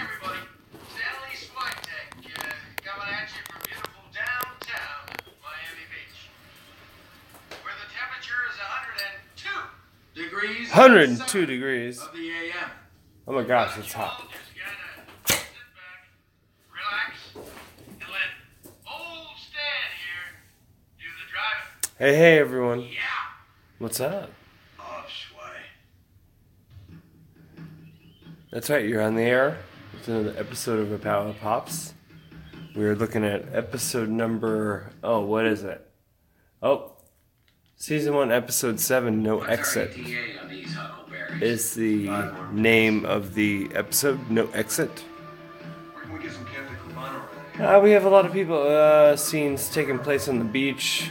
everybody. 0.00 0.40
Stanley 0.88 1.34
Switek, 1.36 2.08
uh, 2.24 2.52
coming 2.82 3.12
at 3.12 3.28
you 3.28 3.42
from 3.44 3.60
beautiful 3.66 4.04
downtown 4.16 5.04
Miami 5.44 5.84
Beach. 5.92 6.32
Where 7.62 7.76
the 7.76 7.88
temperature 7.92 8.40
is 8.48 8.56
102 8.56 10.24
degrees. 10.24 10.68
102 10.70 11.46
degrees. 11.46 12.00
Of 12.00 12.12
the 12.12 12.30
AM. 12.30 12.70
Oh 13.28 13.32
my 13.32 13.42
gosh, 13.42 13.76
it's 13.78 13.92
hot. 13.92 14.24
Just 14.30 14.50
gotta 14.56 15.44
sit 15.44 15.68
back, 15.76 16.08
relax, 16.72 17.12
and 17.36 18.08
let 18.08 18.30
old 18.88 19.36
Stan 19.36 19.88
here 20.00 20.40
do 20.98 21.08
the 21.20 21.26
driving. 21.28 21.76
Hey, 21.98 22.16
hey, 22.16 22.38
everyone. 22.38 22.80
Yeah. 22.80 22.96
What's 23.78 24.00
up? 24.00 24.30
Oh, 24.78 25.04
sway. 25.06 25.60
That's 28.50 28.70
right, 28.70 28.84
you're 28.84 29.02
on 29.02 29.14
the 29.14 29.22
air. 29.22 29.58
It's 30.00 30.08
another 30.08 30.34
episode 30.38 30.80
of 30.80 30.92
About 30.92 31.38
Pops. 31.40 31.92
We're 32.74 32.96
looking 32.96 33.22
at 33.22 33.54
episode 33.54 34.08
number. 34.08 34.90
Oh, 35.04 35.20
what 35.20 35.44
is 35.44 35.62
it? 35.62 35.86
Oh, 36.62 36.92
season 37.76 38.14
one, 38.14 38.32
episode 38.32 38.80
seven, 38.80 39.22
No 39.22 39.42
Exit 39.42 39.90
ETA 39.90 40.40
on 40.40 40.48
these 40.48 40.72
huckleberries? 40.72 41.42
is 41.42 41.74
the 41.74 42.08
name 42.50 43.04
of 43.04 43.34
the 43.34 43.68
episode. 43.74 44.30
No 44.30 44.48
Exit. 44.54 45.04
We 46.10 46.18
get 46.18 46.32
some 46.32 46.46
Captain 46.46 46.76
Cubano 46.76 47.16
over 47.16 47.28
there? 47.58 47.76
Uh, 47.76 47.80
we 47.80 47.90
have 47.90 48.06
a 48.06 48.08
lot 48.08 48.24
of 48.24 48.32
people, 48.32 48.56
uh, 48.56 49.16
scenes 49.16 49.68
taking 49.68 49.98
place 49.98 50.28
on 50.28 50.38
the 50.38 50.46
beach. 50.46 51.10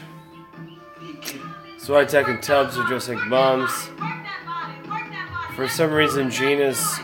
Switek 1.77 2.27
and 2.27 2.41
Tubbs 2.41 2.75
are 2.75 2.87
dressed 2.87 3.09
like 3.09 3.29
bums. 3.29 3.71
For 5.55 5.67
some 5.67 5.91
reason, 5.91 6.31
Gina's 6.31 6.99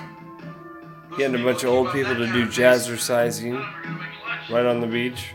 getting 1.18 1.40
a 1.40 1.44
bunch 1.44 1.64
of 1.64 1.70
old 1.70 1.92
people 1.92 2.16
to 2.16 2.28
do 2.32 2.46
jazzercising 2.48 3.52
We're 3.52 3.60
gonna 3.84 3.98
make 3.98 4.28
lunch. 4.28 4.50
right 4.50 4.66
on 4.66 4.82
the 4.82 4.88
beach. 4.88 5.28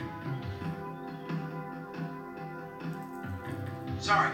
Sorry. 4.01 4.31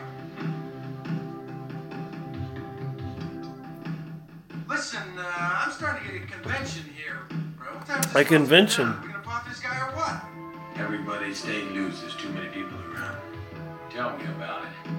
Listen, 4.69 5.03
uh, 5.19 5.23
I'm 5.65 5.73
starting 5.73 6.07
to 6.09 6.13
get 6.19 6.23
a 6.29 6.33
convention 6.33 6.85
here, 6.97 7.27
bro. 7.57 7.67
What 7.75 7.87
time 7.87 8.01
is 8.01 8.07
A 8.07 8.09
supposed 8.09 8.15
to 8.15 8.19
be 8.19 8.37
convention? 8.37 8.87
done? 8.87 9.01
We 9.03 9.09
gonna 9.09 9.23
pop 9.23 9.49
this 9.49 9.61
guy 9.61 9.79
or 9.81 9.93
what? 9.97 10.23
Everybody 10.79 11.33
stay 11.35 11.63
loose. 11.63 12.01
There's 12.01 12.17
too 12.17 12.29
many 12.31 12.49
people 12.49 12.77
around. 12.93 13.19
Tell 13.91 14.17
me 14.19 14.25
about 14.37 14.63
it. 14.65 14.91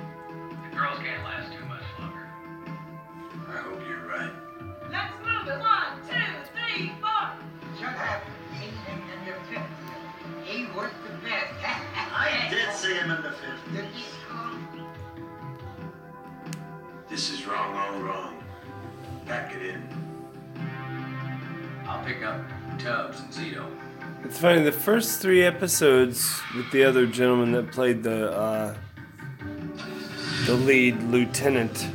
The 0.71 0.75
girls 0.75 0.99
can't 0.99 1.23
last 1.23 1.51
too 1.53 1.65
much 1.65 1.83
longer. 1.99 2.27
I 3.49 3.57
hope 3.61 3.79
you're 3.87 4.07
right. 4.07 4.31
Let's 4.91 5.13
move 5.19 5.47
it. 5.47 5.59
One, 5.59 6.01
two, 6.09 6.36
in 8.91 8.99
the 9.25 9.31
50s. 9.55 10.43
He 10.43 10.65
was 10.75 10.89
the 11.03 11.27
best. 11.27 11.53
I 11.63 12.47
did 12.49 12.73
see 12.73 12.93
him 12.93 13.11
in 13.11 13.21
the 13.21 13.29
50s. 13.29 13.73
Did 13.73 13.85
you 13.95 14.05
call? 14.27 14.51
This 17.09 17.31
is 17.31 17.45
wrong, 17.45 17.75
all 17.75 17.99
wrong. 17.99 18.43
Pack 19.25 19.55
it 19.55 19.61
in. 19.61 19.87
I'll 21.87 22.03
pick 22.05 22.23
up 22.23 22.41
Tubbs 22.77 23.19
and 23.21 23.31
Zito. 23.31 23.65
It's 24.23 24.39
funny, 24.39 24.61
the 24.63 24.71
first 24.71 25.21
three 25.21 25.43
episodes 25.43 26.41
with 26.55 26.69
the 26.71 26.83
other 26.83 27.05
gentleman 27.05 27.51
that 27.53 27.71
played 27.71 28.03
the, 28.03 28.31
uh, 28.31 28.75
the 30.45 30.53
lead 30.53 31.01
lieutenant, 31.03 31.87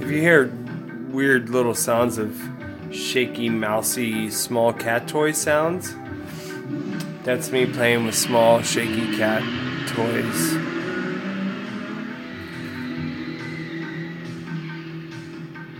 if 0.00 0.10
you 0.10 0.20
hear 0.20 0.52
weird 1.10 1.48
little 1.50 1.74
sounds 1.74 2.18
of 2.18 2.57
shaky, 2.90 3.48
mousy, 3.48 4.30
small 4.30 4.72
cat 4.72 5.08
toy 5.08 5.32
sounds, 5.32 5.94
that's 7.24 7.52
me 7.52 7.66
playing 7.66 8.06
with 8.06 8.14
small, 8.14 8.62
shaky 8.62 9.16
cat 9.16 9.42
toys. 9.88 10.68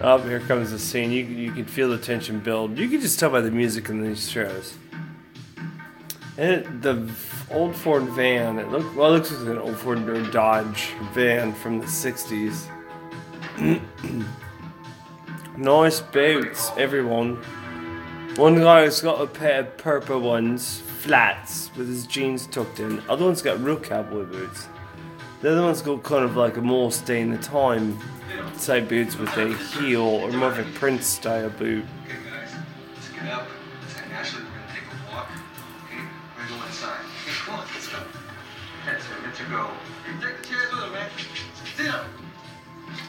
Oh, 0.00 0.18
here 0.18 0.40
comes 0.40 0.70
the 0.70 0.78
scene. 0.78 1.10
You, 1.10 1.24
you 1.24 1.52
can 1.52 1.64
feel 1.64 1.88
the 1.88 1.98
tension 1.98 2.38
build. 2.38 2.78
You 2.78 2.88
can 2.88 3.00
just 3.00 3.18
tell 3.18 3.30
by 3.30 3.40
the 3.40 3.50
music 3.50 3.88
in 3.88 4.02
these 4.02 4.30
shows. 4.30 4.74
And 6.36 6.52
it, 6.52 6.82
the 6.82 7.10
old 7.50 7.74
Ford 7.74 8.04
van, 8.04 8.58
it 8.58 8.68
look 8.68 8.94
well, 8.94 9.14
it 9.14 9.18
looks 9.18 9.32
like 9.32 9.48
an 9.48 9.58
old 9.58 9.76
Ford 9.76 10.08
or 10.08 10.22
Dodge 10.30 10.92
van 11.12 11.52
from 11.52 11.80
the 11.80 11.86
'60s. 11.86 12.66
nice 15.58 16.00
boots, 16.00 16.70
everyone. 16.76 17.36
One 18.36 18.60
guy's 18.60 19.00
got 19.00 19.20
a 19.20 19.26
pair 19.26 19.60
of 19.60 19.76
purple 19.76 20.20
ones, 20.20 20.80
flats, 21.00 21.70
with 21.76 21.88
his 21.88 22.06
jeans 22.06 22.46
tucked 22.46 22.78
in. 22.78 23.02
Other 23.08 23.24
one's 23.24 23.42
got 23.42 23.60
real 23.60 23.78
cowboy 23.78 24.24
boots. 24.24 24.68
The 25.40 25.52
other 25.52 25.62
one's 25.62 25.82
got 25.82 26.02
kind 26.04 26.24
of 26.24 26.36
like 26.36 26.56
a 26.56 26.62
more 26.62 26.92
stay 26.92 27.20
in 27.20 27.30
the 27.30 27.38
time 27.38 27.98
type 28.60 28.88
boots 28.88 29.16
with 29.16 29.36
a 29.36 29.54
heel 29.54 30.02
or 30.02 30.30
more 30.32 30.50
of 30.50 30.58
a 30.58 30.64
Prince 30.78 31.06
style 31.06 31.50
boot. 31.50 31.84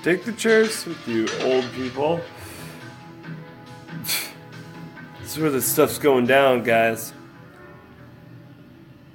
Take 0.02 0.24
the 0.24 0.31
chairs 0.31 0.86
with 0.86 1.08
you, 1.08 1.28
old 1.42 1.72
people. 1.74 2.22
Is 5.39 5.44
where 5.44 5.51
the 5.51 5.61
stuff's 5.61 5.97
going 5.97 6.25
down, 6.25 6.63
guys. 6.63 7.13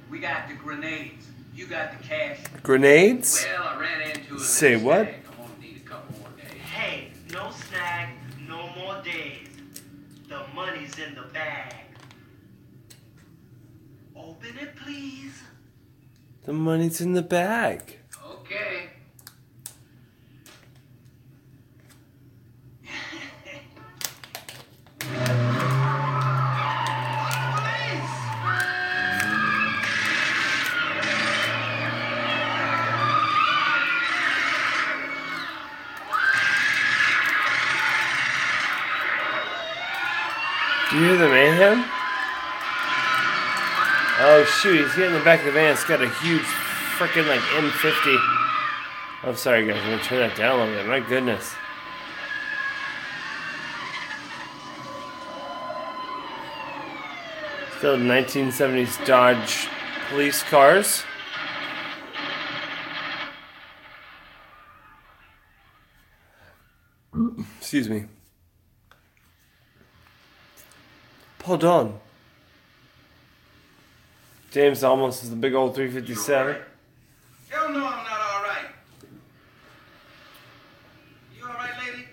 We 0.09 0.19
got 0.19 0.47
the 0.47 0.55
grenades. 0.55 1.27
You 1.53 1.67
got 1.67 1.95
the 1.95 2.03
cash. 2.03 2.39
Grenades? 2.63 3.45
Well, 3.47 3.63
I 3.63 3.79
ran 3.79 4.01
into 4.09 4.35
it. 4.35 4.39
Say 4.39 4.75
what? 4.75 5.01
I'm 5.01 5.05
gonna 5.05 5.61
need 5.61 5.81
a 5.85 5.87
couple 5.87 6.19
more 6.19 6.29
days. 6.35 6.61
Hey, 6.73 7.11
no 7.31 7.51
snag, 7.51 8.09
no 8.47 8.69
more 8.75 9.01
days. 9.03 9.49
The 10.27 10.41
money's 10.55 10.97
in 10.97 11.13
the 11.13 11.27
bag. 11.31 11.75
Open 14.15 14.57
it, 14.59 14.75
please. 14.75 15.43
The 16.43 16.53
money's 16.53 17.01
in 17.01 17.13
the 17.13 17.21
bag. 17.21 17.94
You 40.95 41.01
hear 41.01 41.17
the 41.17 41.27
mayhem? 41.27 41.83
Oh 44.17 44.45
shoot, 44.61 44.81
he's 44.81 44.95
getting 44.95 45.13
in 45.13 45.19
the 45.19 45.25
back 45.25 45.39
of 45.39 45.45
the 45.45 45.51
van. 45.51 45.73
It's 45.73 45.83
got 45.83 46.01
a 46.01 46.07
huge 46.07 46.41
freaking 46.97 47.27
like 47.27 47.41
M50. 47.41 48.17
I'm 49.23 49.35
sorry 49.35 49.67
guys, 49.67 49.81
I'm 49.83 49.89
gonna 49.91 50.03
turn 50.03 50.19
that 50.19 50.37
down 50.37 50.59
a 50.59 50.63
little 50.63 50.83
bit. 50.83 50.87
My 50.87 51.01
goodness. 51.01 51.53
Still 57.77 57.97
1970s 57.97 59.05
Dodge 59.05 59.67
police 60.09 60.43
cars. 60.43 61.03
Excuse 67.59 67.89
me. 67.89 68.05
Hold 71.45 71.63
on. 71.63 71.99
James 74.49 74.83
almost 74.83 75.21
is 75.23 75.29
the 75.29 75.35
big 75.35 75.53
old 75.53 75.75
357. 75.75 76.55
Hell 77.49 77.69
no, 77.69 77.75
I'm 77.75 78.03
not 78.03 78.19
all 78.33 78.41
right. 78.41 78.65
You 81.37 81.43
all 81.45 81.53
right, 81.53 81.69
lady? 81.85 82.05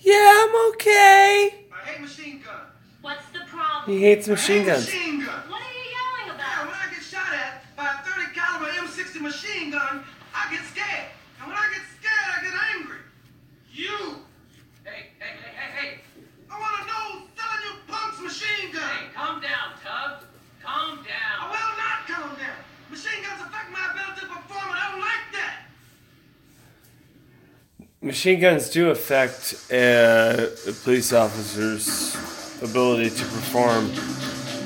Yeah, 0.00 0.46
I'm 0.48 0.70
okay. 0.72 1.66
I 1.70 1.76
hate 1.84 2.00
machine 2.00 2.40
guns. 2.42 2.72
What's 3.02 3.26
the 3.34 3.40
problem? 3.48 3.94
He 3.94 4.02
hates 4.02 4.28
I 4.28 4.30
machine 4.32 4.58
hate 4.60 4.66
guns. 4.66 4.86
Machine 4.86 5.18
guns. 5.26 5.50
What 5.50 5.60
are 5.60 5.72
you 5.76 5.84
yelling 5.92 6.38
Yeah, 6.40 6.62
about? 6.62 6.66
when 6.72 6.76
I 6.80 6.94
get 6.94 7.02
shot 7.02 7.34
at 7.34 7.64
by 7.76 7.84
a 7.84 8.08
30 8.08 8.32
caliber 8.32 8.70
M60 8.80 9.20
machine 9.20 9.70
gun, 9.72 10.04
I 10.34 10.50
get 10.50 10.64
scared. 10.64 11.10
And 11.42 11.48
when 11.48 11.56
I 11.58 11.68
get 11.68 11.82
scared, 12.00 12.28
I 12.32 12.42
get 12.48 12.54
angry. 12.80 13.02
You. 13.72 14.24
Hey, 14.88 15.12
hey, 15.20 15.36
hey, 15.36 15.52
hey, 15.52 15.70
hey. 15.76 16.00
I 16.50 16.58
want 16.58 16.80
to 16.80 16.86
know 16.86 17.04
who's 17.20 17.30
selling 17.38 17.62
you 17.66 17.72
punks 17.86 18.20
machine 18.20 18.72
guns. 18.72 18.84
Hey, 18.90 19.06
calm 19.14 19.40
down, 19.40 19.74
Tubbs. 19.82 20.26
Calm 20.60 20.98
I 20.98 21.08
down. 21.08 21.48
will 21.48 21.74
not 21.78 21.98
calm 22.10 22.30
down. 22.36 22.58
Machine 22.90 23.22
guns 23.22 23.40
affect 23.40 23.70
my 23.72 23.80
ability 23.94 24.20
to 24.20 24.26
perform, 24.26 24.66
and 24.68 24.76
I 24.82 24.90
don't 24.90 25.00
like 25.00 25.26
that. 25.38 25.56
Machine 28.10 28.40
guns 28.40 28.68
do 28.68 28.90
affect 28.90 29.54
uh, 29.72 30.48
a 30.68 30.72
police 30.82 31.12
officer's 31.12 32.16
ability 32.60 33.08
to 33.08 33.22
perform 33.22 33.88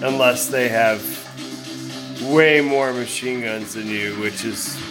unless 0.03 0.49
they 0.49 0.71
have 0.71 1.03
way 2.23 2.63
more 2.63 2.95
machine 2.95 3.43
guns 3.43 3.75
than 3.75 3.87
you, 3.87 4.15
which 4.15 4.47
is 4.47 4.83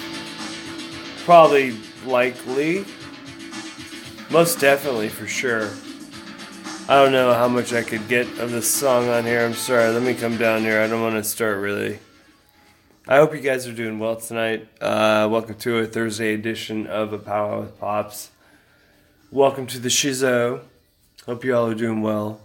probably 1.26 1.76
likely. 2.06 2.86
Most 4.30 4.60
definitely, 4.60 5.10
for 5.10 5.26
sure. 5.26 5.72
I 6.88 7.02
don't 7.02 7.12
know 7.12 7.34
how 7.34 7.48
much 7.48 7.74
I 7.74 7.82
could 7.82 8.08
get 8.08 8.28
of 8.38 8.52
this 8.52 8.70
song 8.70 9.10
on 9.10 9.24
here. 9.24 9.44
I'm 9.44 9.56
sorry. 9.56 9.90
Let 9.90 10.04
me 10.04 10.14
come 10.14 10.38
down 10.38 10.62
here. 10.62 10.80
I 10.80 10.86
don't 10.86 11.02
want 11.02 11.16
to 11.16 11.24
start 11.24 11.58
really. 11.58 11.98
I 13.08 13.16
hope 13.16 13.34
you 13.34 13.42
guys 13.42 13.66
are 13.66 13.74
doing 13.74 13.98
well 13.98 14.18
tonight. 14.18 14.68
Uh, 14.80 15.28
welcome 15.32 15.56
to 15.56 15.80
a 15.80 15.88
Thursday 15.88 16.36
edition 16.36 16.86
of 16.86 17.14
A 17.14 17.18
Pow-wow 17.18 17.62
with 17.62 17.80
Pops. 17.80 18.30
Welcome 19.34 19.66
to 19.66 19.80
the 19.80 19.90
Shizo. 19.90 20.62
Hope 21.26 21.44
you 21.44 21.56
all 21.56 21.66
are 21.66 21.74
doing 21.74 22.04
well. 22.04 22.40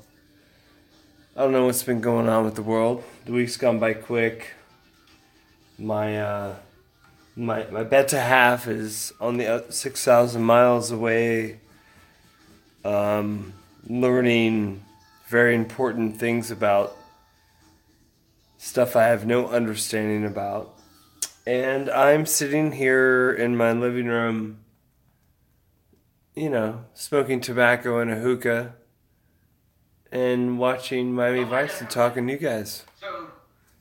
I 1.36 1.42
don't 1.42 1.52
know 1.52 1.66
what's 1.66 1.82
been 1.82 2.00
going 2.00 2.30
on 2.30 2.46
with 2.46 2.54
the 2.54 2.62
world. 2.62 3.04
The 3.26 3.32
week's 3.32 3.58
gone 3.58 3.78
by 3.78 3.92
quick. 3.92 4.54
My 5.78 6.18
uh, 6.18 6.56
my 7.36 7.66
my 7.66 7.82
better 7.82 8.18
half 8.18 8.66
is 8.66 9.12
on 9.20 9.36
the 9.36 9.66
six 9.68 10.02
thousand 10.02 10.44
miles 10.44 10.90
away. 10.90 11.60
Um, 12.86 13.52
learning 13.86 14.82
very 15.26 15.54
important 15.54 16.16
things 16.16 16.50
about 16.50 16.96
stuff 18.56 18.96
I 18.96 19.08
have 19.08 19.26
no 19.26 19.48
understanding 19.48 20.24
about. 20.24 20.74
And 21.46 21.90
I'm 21.90 22.24
sitting 22.24 22.72
here 22.72 23.30
in 23.30 23.58
my 23.58 23.72
living 23.72 24.06
room, 24.06 24.60
you 26.38 26.48
know, 26.48 26.84
smoking 26.94 27.40
tobacco 27.40 27.98
and 27.98 28.10
a 28.12 28.16
hookah 28.16 28.74
and 30.12 30.58
watching 30.58 31.12
Miami 31.12 31.40
oh, 31.40 31.46
Vice 31.46 31.80
and 31.80 31.90
talking 31.90 32.26
to 32.28 32.32
you 32.32 32.38
guys. 32.38 32.84
So, 33.00 33.26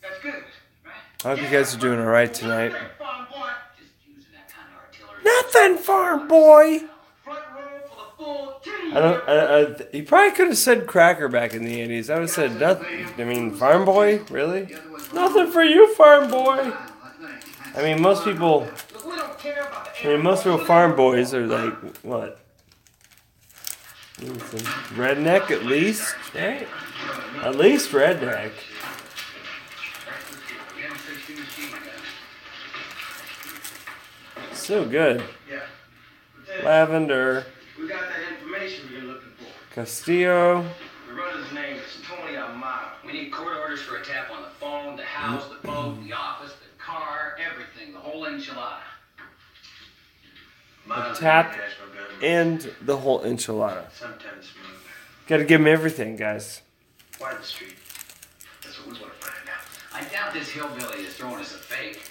that's 0.01 0.19
good, 0.19 0.43
right? 0.83 0.93
I 1.23 1.27
hope 1.29 1.41
you 1.41 1.55
guys 1.55 1.75
are 1.75 1.79
doing 1.79 1.99
alright 1.99 2.33
tonight. 2.33 2.73
Farm 2.97 3.27
boy. 3.31 3.49
Just 3.79 3.91
using 4.07 4.31
that 4.33 4.49
kind 4.49 4.69
of 4.73 4.81
artillery. 4.83 5.23
Nothing, 5.23 5.83
farm 5.83 6.27
boy! 6.27 6.79
Front 7.23 7.39
row 7.55 7.79
for 7.85 7.95
the 7.95 8.23
full 8.23 8.59
team. 8.63 8.97
I 8.97 8.99
don't. 9.01 9.29
I, 9.29 9.61
I, 9.61 9.95
you 9.95 10.03
probably 10.03 10.35
could 10.35 10.47
have 10.47 10.57
said 10.57 10.87
cracker 10.87 11.27
back 11.27 11.53
in 11.53 11.63
the 11.63 11.79
'80s. 11.79 12.09
I 12.09 12.15
would 12.15 12.21
have 12.21 12.29
said 12.31 12.59
nothing. 12.59 13.05
I 13.19 13.23
mean, 13.23 13.51
farm 13.51 13.85
boy, 13.85 14.23
really? 14.31 14.75
Nothing 15.13 15.51
for 15.51 15.63
you, 15.63 15.93
farm 15.93 16.31
boy. 16.31 16.73
I 17.75 17.83
mean, 17.83 18.01
most 18.01 18.23
people. 18.23 18.61
Look, 18.61 19.05
we 19.05 19.15
don't 19.15 19.37
care 19.37 19.61
about 19.61 19.95
the 19.95 20.09
I 20.09 20.13
mean, 20.15 20.23
most 20.23 20.45
real 20.45 20.57
farm 20.57 20.95
boys 20.95 21.35
are 21.35 21.45
like 21.45 21.75
what? 22.03 22.39
Redneck, 24.19 25.51
at 25.51 25.63
least, 25.63 26.15
right? 26.33 26.67
At 27.43 27.55
least 27.55 27.91
redneck. 27.91 28.51
So 34.53 34.85
good. 34.85 35.23
Yeah. 35.49 35.61
Lavender, 36.63 37.45
We 37.79 37.87
got 37.87 38.01
that 38.01 38.33
information 38.33 38.89
you're 38.91 39.03
looking 39.03 39.29
for. 39.37 39.73
Castillo. 39.73 40.65
The 41.07 41.13
runner's 41.13 41.51
name 41.53 41.77
is 41.77 41.83
Tony 42.05 42.35
Amato. 42.35 42.87
We 43.05 43.13
need 43.13 43.31
court 43.31 43.55
orders 43.57 43.81
for 43.81 43.97
a 43.97 44.03
tap 44.03 44.31
on 44.31 44.41
the 44.41 44.49
phone, 44.59 44.97
the 44.97 45.03
house, 45.03 45.47
the 45.49 45.65
boat, 45.67 46.03
the 46.03 46.13
office, 46.13 46.53
the 46.53 46.83
car, 46.83 47.37
everything, 47.39 47.93
the 47.93 47.99
whole 47.99 48.25
enchilada. 48.25 48.79
Miles 50.87 51.19
tap 51.19 51.55
and 52.21 52.73
the 52.81 52.97
whole 52.97 53.21
enchilada. 53.21 53.85
Got 55.27 55.37
to 55.37 55.45
give 55.45 55.59
him 55.61 55.67
everything, 55.67 56.15
guys. 56.15 56.61
Why 57.19 57.33
the 57.33 57.43
street? 57.43 57.75
That's 58.63 58.77
what 58.79 58.93
we 58.95 59.01
want 59.01 59.13
to 59.19 59.27
find 59.27 59.49
out. 59.49 59.65
I 59.93 60.13
doubt 60.13 60.33
this 60.33 60.49
hillbilly 60.49 61.03
is 61.03 61.15
throwing 61.15 61.41
us 61.41 61.53
a 61.53 61.57
fake. 61.57 62.01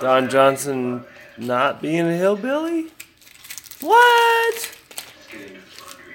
Don 0.00 0.28
Johnson 0.30 1.04
not 1.36 1.82
being 1.82 2.06
a 2.08 2.16
hillbilly? 2.16 2.86
What? 3.80 4.54
Let's 4.54 5.26
get 5.28 5.40
into 5.40 5.54
his 5.54 5.80
laundry. 5.80 6.14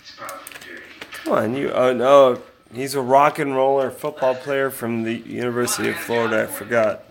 It's 0.00 0.16
probably 0.16 0.54
dirty. 0.66 0.82
Come 1.12 1.32
on, 1.32 1.56
you. 1.56 1.70
Oh 1.70 1.92
no, 1.92 2.42
he's 2.74 2.94
a 2.94 3.00
rock 3.00 3.38
and 3.38 3.54
roller 3.54 3.90
football 3.90 4.34
player 4.34 4.70
from 4.70 5.04
the 5.04 5.14
University 5.14 5.88
of 5.88 5.96
Florida. 5.96 6.42
I 6.42 6.46
forgot. 6.46 7.04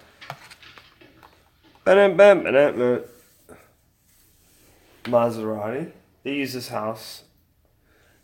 Maserati. 5.05 5.91
They 6.23 6.33
use 6.33 6.53
this 6.53 6.69
house. 6.69 7.23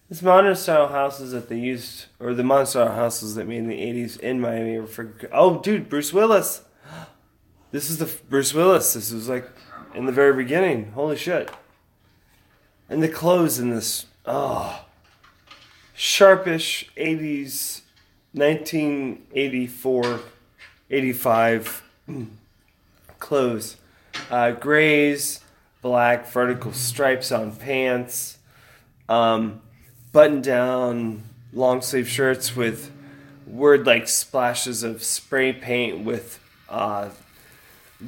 This 0.09 0.21
modern 0.21 0.55
style 0.55 0.89
houses 0.89 1.31
that 1.31 1.49
they 1.49 1.57
used, 1.57 2.05
or 2.19 2.33
the 2.33 2.43
modern 2.43 2.65
style 2.65 2.91
houses 2.91 3.35
that 3.35 3.47
made 3.47 3.59
in 3.59 3.67
the 3.67 3.79
'80s 3.79 4.19
in 4.19 4.39
Miami. 4.41 4.79
Were 4.79 4.87
for, 4.87 5.13
oh, 5.31 5.59
dude, 5.61 5.89
Bruce 5.89 6.13
Willis. 6.13 6.63
This 7.71 7.89
is 7.89 7.97
the 7.97 8.05
Bruce 8.29 8.53
Willis. 8.53 8.93
This 8.93 9.11
was 9.11 9.27
like 9.27 9.49
in 9.95 10.05
the 10.05 10.11
very 10.11 10.35
beginning. 10.35 10.91
Holy 10.91 11.17
shit. 11.17 11.49
And 12.87 13.01
the 13.01 13.09
clothes 13.09 13.57
in 13.57 13.71
this. 13.71 14.05
Oh 14.27 14.85
sharpish 15.93 16.89
80s 16.97 17.81
1984 18.33 20.19
85 20.89 21.83
clothes 23.23 23.77
uh, 24.29 24.51
grays 24.51 25.39
black 25.81 26.27
vertical 26.27 26.73
stripes 26.73 27.31
on 27.31 27.55
pants 27.55 28.37
um, 29.07 29.61
button 30.11 30.41
down 30.41 31.23
long 31.53 31.81
sleeve 31.81 32.07
shirts 32.07 32.55
with 32.55 32.91
word 33.47 33.85
like 33.85 34.07
splashes 34.07 34.83
of 34.83 35.01
spray 35.01 35.53
paint 35.53 36.03
with 36.03 36.39
uh, 36.69 37.09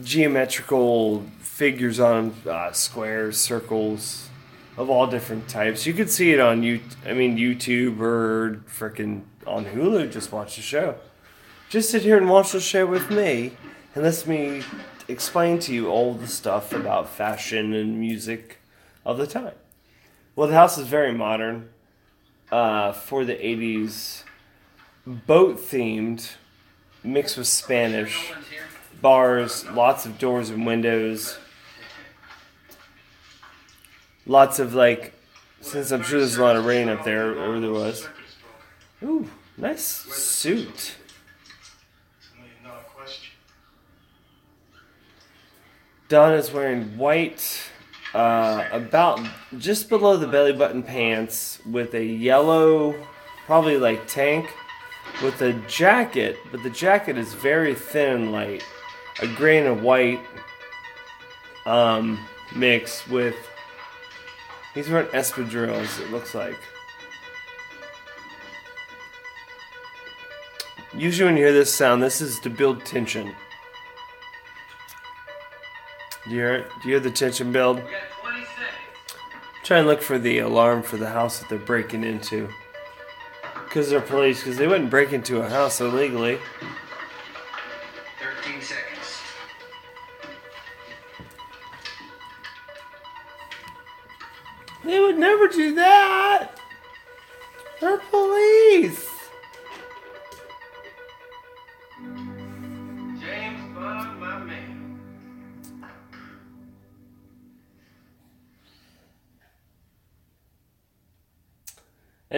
geometrical 0.03 1.23
figures 1.39 1.99
on 1.99 2.35
uh, 2.49 2.71
squares 2.71 3.39
circles 3.39 4.29
of 4.77 4.89
all 4.89 5.07
different 5.07 5.47
types. 5.47 5.85
You 5.85 5.93
could 5.93 6.09
see 6.09 6.33
it 6.33 6.39
on 6.39 6.63
you. 6.63 6.81
I 7.05 7.13
mean, 7.13 7.37
YouTube 7.37 7.99
or 8.01 8.61
frickin' 8.67 9.23
on 9.47 9.65
Hulu. 9.65 10.11
Just 10.11 10.31
watch 10.31 10.57
the 10.57 10.61
show. 10.61 10.95
Just 11.69 11.89
sit 11.89 12.01
here 12.01 12.17
and 12.17 12.29
watch 12.29 12.51
the 12.51 12.59
show 12.59 12.85
with 12.85 13.09
me, 13.09 13.53
and 13.93 14.03
let 14.03 14.27
me 14.27 14.63
explain 15.07 15.59
to 15.59 15.73
you 15.73 15.89
all 15.89 16.13
the 16.13 16.27
stuff 16.27 16.73
about 16.73 17.09
fashion 17.09 17.73
and 17.73 17.99
music 17.99 18.57
of 19.05 19.17
the 19.17 19.27
time. 19.27 19.53
Well, 20.35 20.47
the 20.47 20.53
house 20.53 20.77
is 20.77 20.87
very 20.87 21.13
modern 21.13 21.69
uh, 22.51 22.91
for 22.91 23.23
the 23.23 23.35
'80s, 23.35 24.23
boat 25.05 25.57
themed, 25.57 26.33
mixed 27.03 27.37
with 27.37 27.47
Spanish 27.47 28.33
bars, 29.01 29.65
lots 29.69 30.05
of 30.05 30.17
doors 30.17 30.49
and 30.49 30.65
windows, 30.65 31.37
lots 34.25 34.59
of 34.59 34.73
like. 34.73 35.13
Since 35.61 35.91
I'm 35.91 36.03
sure 36.03 36.19
there's 36.19 36.37
a 36.37 36.43
lot 36.43 36.55
of 36.55 36.65
rain 36.65 36.89
up 36.89 37.03
there, 37.03 37.39
or 37.39 37.59
there 37.59 37.71
was. 37.71 38.07
Ooh, 39.01 39.27
nice 39.57 39.83
suit. 39.83 40.67
It's 40.67 40.95
a 42.31 42.37
million 42.37 42.55
dollar 42.63 42.83
question. 42.95 43.33
Donna's 46.07 46.51
wearing 46.51 46.97
white, 46.97 47.69
uh, 48.13 48.67
about 48.71 49.19
just 49.57 49.89
below 49.89 50.17
the 50.17 50.27
belly 50.27 50.53
button 50.53 50.83
pants, 50.83 51.59
with 51.69 51.95
a 51.95 52.03
yellow, 52.03 52.95
probably 53.45 53.77
like 53.77 54.07
tank, 54.07 54.47
with 55.23 55.41
a 55.41 55.53
jacket, 55.67 56.37
but 56.51 56.61
the 56.63 56.69
jacket 56.69 57.17
is 57.17 57.33
very 57.33 57.73
thin 57.73 58.31
light. 58.31 58.63
A 59.21 59.27
gray 59.27 59.59
and 59.59 59.67
a 59.67 59.73
white 59.73 60.19
um, 61.65 62.19
mix 62.55 63.07
with. 63.07 63.35
He's 64.73 64.89
wearing 64.89 65.07
espadrilles, 65.07 66.01
it 66.01 66.11
looks 66.11 66.35
like. 66.35 66.57
Usually, 70.93 71.25
when 71.25 71.37
you 71.37 71.45
hear 71.45 71.53
this 71.53 71.73
sound, 71.73 72.03
this 72.03 72.21
is 72.21 72.39
to 72.41 72.49
build 72.49 72.85
tension. 72.85 73.33
Do 76.27 76.31
you 76.31 76.37
hear? 76.37 76.61
Do 76.61 76.89
you 76.89 76.95
hear 76.95 76.99
the 76.99 77.11
tension 77.11 77.51
build? 77.51 77.77
We 77.77 77.83
got 77.83 77.91
20 78.21 78.37
seconds. 78.39 79.15
Try 79.63 79.77
and 79.79 79.87
look 79.87 80.01
for 80.01 80.17
the 80.17 80.39
alarm 80.39 80.81
for 80.83 80.97
the 80.97 81.09
house 81.09 81.39
that 81.39 81.49
they're 81.49 81.59
breaking 81.59 82.03
into. 82.03 82.49
Because 83.65 83.89
they're 83.89 84.01
police, 84.01 84.39
because 84.39 84.57
they 84.57 84.67
wouldn't 84.67 84.89
break 84.89 85.13
into 85.13 85.41
a 85.41 85.49
house 85.49 85.81
illegally. 85.81 86.39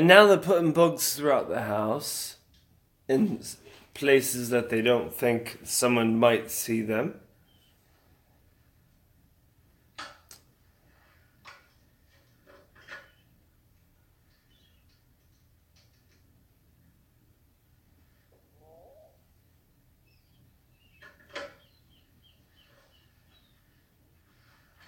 And 0.07 0.15
now 0.15 0.25
they're 0.25 0.37
putting 0.37 0.71
bugs 0.71 1.15
throughout 1.17 1.49
the 1.49 1.63
house 1.63 2.37
in 3.09 3.41
places 3.93 4.51
that 4.51 4.69
they 4.69 4.81
don't 4.81 5.13
think 5.13 5.59
someone 5.63 6.17
might 6.17 6.49
see 6.49 6.81
them. 6.81 7.19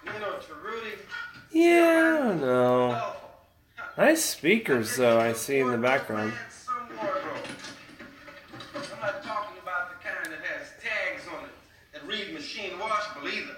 You 0.02 0.12
know, 0.18 0.38
Tarudy. 0.38 0.98
Yeah, 1.52 2.14
I 2.14 2.18
don't 2.26 2.40
know. 2.40 3.12
Nice 4.20 4.28
speakers, 4.28 4.96
though, 4.96 5.18
I 5.18 5.32
see 5.32 5.60
in 5.60 5.70
the 5.70 5.78
background. 5.78 6.34
I'm 6.34 7.06
not 9.00 9.22
talking 9.24 9.56
about 9.62 9.88
the 9.88 9.96
kind 10.06 10.26
that 10.26 10.44
has 10.44 10.72
tags 10.78 11.26
on 11.34 11.44
it 11.44 11.50
that 11.94 12.06
read 12.06 12.34
machine 12.34 12.78
washable 12.78 13.26
either. 13.26 13.56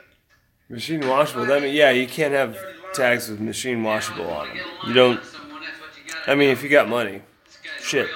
Machine 0.68 1.08
washable. 1.08 1.46
That 1.46 1.62
mean, 1.62 1.74
yeah, 1.74 1.90
you 1.90 2.06
can't 2.06 2.32
have 2.32 2.56
tags 2.94 3.28
with 3.28 3.40
machine 3.40 3.82
washable 3.82 4.30
on 4.30 4.50
them. 4.50 4.58
You 4.86 4.92
don't. 4.92 5.20
I 6.28 6.36
mean, 6.36 6.50
if 6.50 6.62
you 6.62 6.68
got 6.68 6.88
money. 6.88 7.22
Shit. 7.80 8.08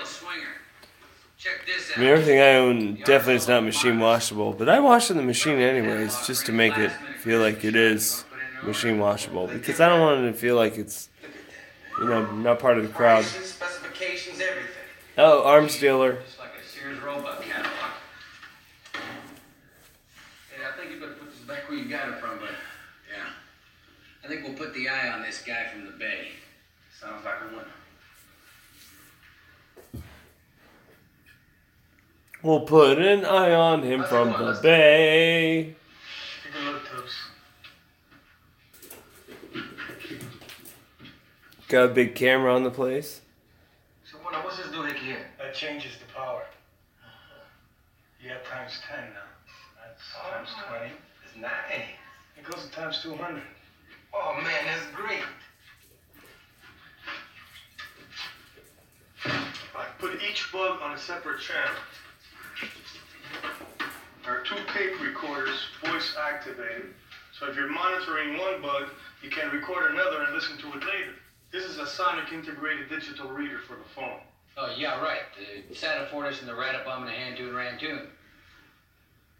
I 1.96 1.98
mean, 1.98 2.08
everything 2.08 2.38
I 2.38 2.54
own 2.54 2.94
definitely 3.04 3.34
is 3.34 3.48
not 3.48 3.64
machine 3.64 3.98
washable, 3.98 4.52
but 4.52 4.68
I 4.68 4.78
wash 4.78 5.10
in 5.10 5.16
the 5.16 5.24
machine 5.24 5.58
anyways, 5.58 6.24
just 6.28 6.46
to 6.46 6.52
make 6.52 6.78
it 6.78 6.92
feel 7.18 7.40
like 7.40 7.64
it 7.64 7.74
is 7.74 8.24
machine 8.62 9.00
washable, 9.00 9.48
because 9.48 9.80
I 9.80 9.88
don't 9.88 10.00
want 10.00 10.20
it 10.24 10.30
to 10.30 10.38
feel 10.38 10.54
like 10.54 10.78
it's, 10.78 11.08
you 11.98 12.08
know, 12.08 12.30
not 12.32 12.58
part 12.58 12.78
of 12.78 12.86
the 12.86 12.92
crowd. 12.92 13.24
Specifications, 13.24 14.40
everything. 14.40 14.70
Oh, 15.18 15.44
arms 15.44 15.78
dealer. 15.78 16.18
Just 16.24 16.38
like 16.38 16.50
a 16.60 16.66
Sears 16.66 17.00
Roebuck 17.00 17.42
catalog. 17.42 17.72
Hey, 18.92 20.62
I 20.66 20.78
think 20.78 20.92
you 20.92 21.00
better 21.00 21.12
put 21.14 21.30
this 21.30 21.40
back 21.40 21.68
where 21.68 21.78
you 21.78 21.88
got 21.88 22.08
it 22.08 22.18
from, 22.18 22.38
but 22.38 22.50
yeah. 23.10 23.30
I 24.24 24.28
think 24.28 24.44
we'll 24.44 24.54
put 24.54 24.74
the 24.74 24.88
eye 24.88 25.10
on 25.10 25.22
this 25.22 25.42
guy 25.42 25.66
from 25.72 25.86
the 25.86 25.92
Bay. 25.92 26.28
Sounds 27.00 27.24
like 27.24 27.34
a 27.42 27.54
winner. 27.54 27.66
We'll 32.42 32.60
put 32.60 32.98
an 32.98 33.24
eye 33.24 33.52
on 33.52 33.82
him 33.82 34.04
from 34.04 34.30
the 34.30 34.58
bay. 34.62 35.74
Take 36.44 36.62
a 36.62 36.64
look, 36.70 36.88
Tubbs. 36.88 37.12
Got 41.68 41.86
a 41.86 41.88
big 41.88 42.14
camera 42.14 42.54
on 42.54 42.62
the 42.62 42.70
place. 42.70 43.22
So 44.08 44.18
what, 44.18 44.32
what's 44.44 44.56
this 44.56 44.70
doing 44.70 44.94
here? 44.94 45.26
That 45.38 45.52
changes 45.52 45.92
the 45.98 46.12
power. 46.14 46.44
You 48.22 48.30
have 48.30 48.44
times 48.44 48.80
10 48.88 48.98
now. 49.12 49.20
That's 49.82 50.00
times 50.14 50.48
20. 50.68 50.92
It's 51.24 51.36
nine. 51.36 51.82
It 52.38 52.44
goes 52.44 52.66
to 52.66 52.70
times 52.70 53.02
200. 53.02 53.42
Oh 54.14 54.34
man, 54.36 54.64
that's 54.64 54.86
great. 54.94 55.24
I 59.24 59.84
put 59.98 60.22
each 60.22 60.52
bug 60.52 60.78
on 60.80 60.94
a 60.94 60.98
separate 60.98 61.40
channel. 61.40 61.74
There 64.24 64.38
are 64.38 64.44
two 64.44 64.56
tape 64.72 65.00
recorders, 65.02 65.58
voice 65.84 66.14
activated. 66.30 66.94
So 67.38 67.48
if 67.48 67.56
you're 67.56 67.70
monitoring 67.70 68.38
one 68.38 68.62
bug, 68.62 68.88
you 69.20 69.30
can 69.30 69.50
record 69.50 69.90
another 69.92 70.22
and 70.22 70.34
listen 70.34 70.58
to 70.58 70.68
it 70.68 70.84
later. 70.84 71.14
This 71.56 71.64
is 71.64 71.78
a 71.78 71.86
sonic 71.86 72.34
integrated 72.34 72.90
digital 72.90 73.30
reader 73.30 73.58
for 73.66 73.76
the 73.76 73.88
phone. 73.94 74.20
Oh, 74.58 74.74
yeah, 74.76 75.00
right. 75.00 75.20
The 75.70 75.74
Santa 75.74 76.04
Satafortis 76.04 76.40
and 76.40 76.48
the 76.48 76.52
Rattabum 76.52 76.98
and 76.98 77.08
the 77.08 77.12
Hantoon 77.12 77.54
Rantoon. 77.54 78.08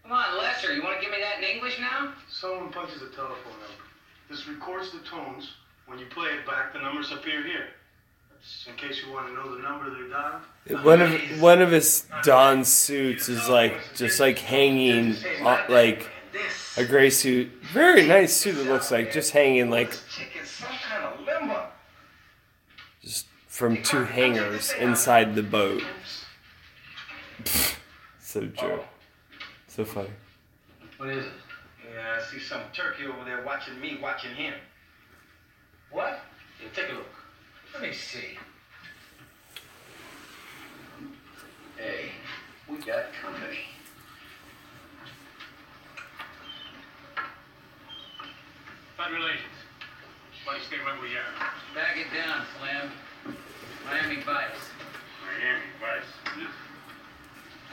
Come 0.03 0.13
on, 0.13 0.39
Lester, 0.39 0.73
you 0.73 0.83
want 0.83 0.97
to 0.97 1.03
give 1.03 1.11
me 1.11 1.19
that 1.21 1.39
in 1.39 1.45
English 1.45 1.79
now? 1.79 2.15
Someone 2.31 2.73
punches 2.73 3.03
a 3.03 3.11
telephone 3.15 3.53
number. 3.53 3.85
This 4.31 4.49
records 4.49 4.93
the 4.93 5.01
tones. 5.01 5.51
When 5.85 5.99
you 5.99 6.07
play 6.07 6.29
it 6.29 6.47
back, 6.47 6.73
the 6.73 6.81
numbers 6.81 7.13
appear 7.13 7.43
here. 7.43 7.67
That's 8.31 8.67
in 8.67 8.77
case 8.77 9.03
you 9.05 9.13
want 9.13 9.27
to 9.29 9.35
know 9.35 9.55
the 9.55 9.63
number 9.63 9.91
they 9.91 10.09
dialed. 10.09 10.85
One 10.87 11.03
of 11.03 11.41
one 11.43 11.61
of 11.61 11.71
his 11.71 12.07
Don 12.23 12.65
suits 12.65 13.29
is 13.29 13.47
like 13.47 13.79
just 13.95 14.21
like 14.21 14.39
hanging, 14.39 15.17
uh, 15.43 15.65
like 15.69 16.09
a 16.79 16.85
gray 16.87 17.11
suit. 17.11 17.51
Very 17.75 18.07
nice 18.07 18.35
suit. 18.35 18.57
It 18.57 18.67
looks 18.67 18.91
like 18.91 19.13
just 19.13 19.33
hanging 19.33 19.69
like 19.71 19.91
chicken's 20.11 20.49
some 20.49 20.69
kind 20.89 21.05
of 21.05 21.21
limber. 21.27 21.67
just 23.03 23.27
from 23.57 23.83
two 23.83 24.05
hangers 24.05 24.71
inside 24.79 25.35
the 25.35 25.43
boat. 25.43 25.83
So 28.21 28.47
true. 28.49 28.81
So 29.67 29.83
funny. 29.83 30.11
What 30.99 31.09
is 31.09 31.25
it? 31.25 31.33
Yeah, 31.91 32.19
I 32.19 32.31
see 32.31 32.39
some 32.39 32.61
turkey 32.75 33.07
over 33.07 33.25
there 33.25 33.43
watching 33.47 33.81
me, 33.81 33.99
watching 34.03 34.35
him. 34.35 34.53
What? 35.91 36.21
Yeah, 36.61 36.69
take 36.75 36.93
a 36.93 36.97
look. 36.97 37.07
Let 37.73 37.83
me 37.85 37.93
see. 37.95 38.37
Hey, 41.79 42.11
we 42.69 42.77
got 42.77 43.07
company. 43.23 43.57
Bad 48.99 49.13
relations. 49.13 49.41
Why 50.45 50.57
you 50.57 50.63
stay 50.63 50.77
where 50.77 50.95
you 51.09 51.17
are? 51.17 51.75
Back 51.75 51.97
it 51.97 52.15
down, 52.15 52.45
Slim. 52.59 52.93
Miami 53.85 54.23
Vice. 54.23 54.65
Miami 55.25 55.69
Vice. 55.81 56.49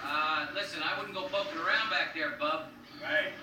Uh, 0.03 0.47
listen, 0.53 0.81
I 0.83 0.97
wouldn't 0.97 1.15
go 1.15 1.23
poking 1.23 1.59
around 1.59 1.89
back 1.89 2.13
there, 2.15 2.35
bub. 2.39 2.67
Right. 3.01 3.33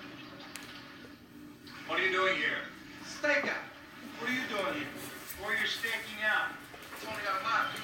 What 1.87 1.99
are 1.99 2.05
you 2.05 2.11
doing 2.11 2.37
here? 2.37 2.63
Stake 3.05 3.45
out. 3.45 3.65
What 4.19 4.29
are 4.29 4.33
you 4.33 4.47
doing 4.49 4.73
here? 4.75 4.87
Where 5.41 5.55
are 5.55 5.57
you're 5.57 5.67
staking 5.67 6.21
out. 6.23 6.53
Tony 7.01 7.17
Amato. 7.25 7.81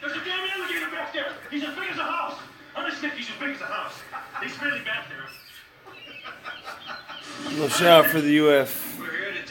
There's 0.00 0.12
a 0.12 0.24
damn 0.24 0.48
alligator 0.48 0.90
back 0.90 1.12
there. 1.12 1.32
He's 1.50 1.64
as 1.64 1.74
big 1.74 1.90
as 1.90 1.98
a 1.98 2.04
house. 2.04 2.38
On 2.76 2.86
a 2.86 2.94
stick, 2.94 3.12
he's 3.14 3.28
as 3.28 3.36
big 3.40 3.56
as 3.56 3.60
a 3.60 3.66
house. 3.66 3.94
He's 4.42 4.62
really 4.62 4.80
back 4.80 5.08
there. 5.08 5.26
Little 7.50 7.68
shout 7.68 8.04
out 8.04 8.10
for 8.10 8.20
the 8.20 8.38
UF 8.48 8.52
We're 8.52 8.60
here 8.60 8.86
to 8.86 8.91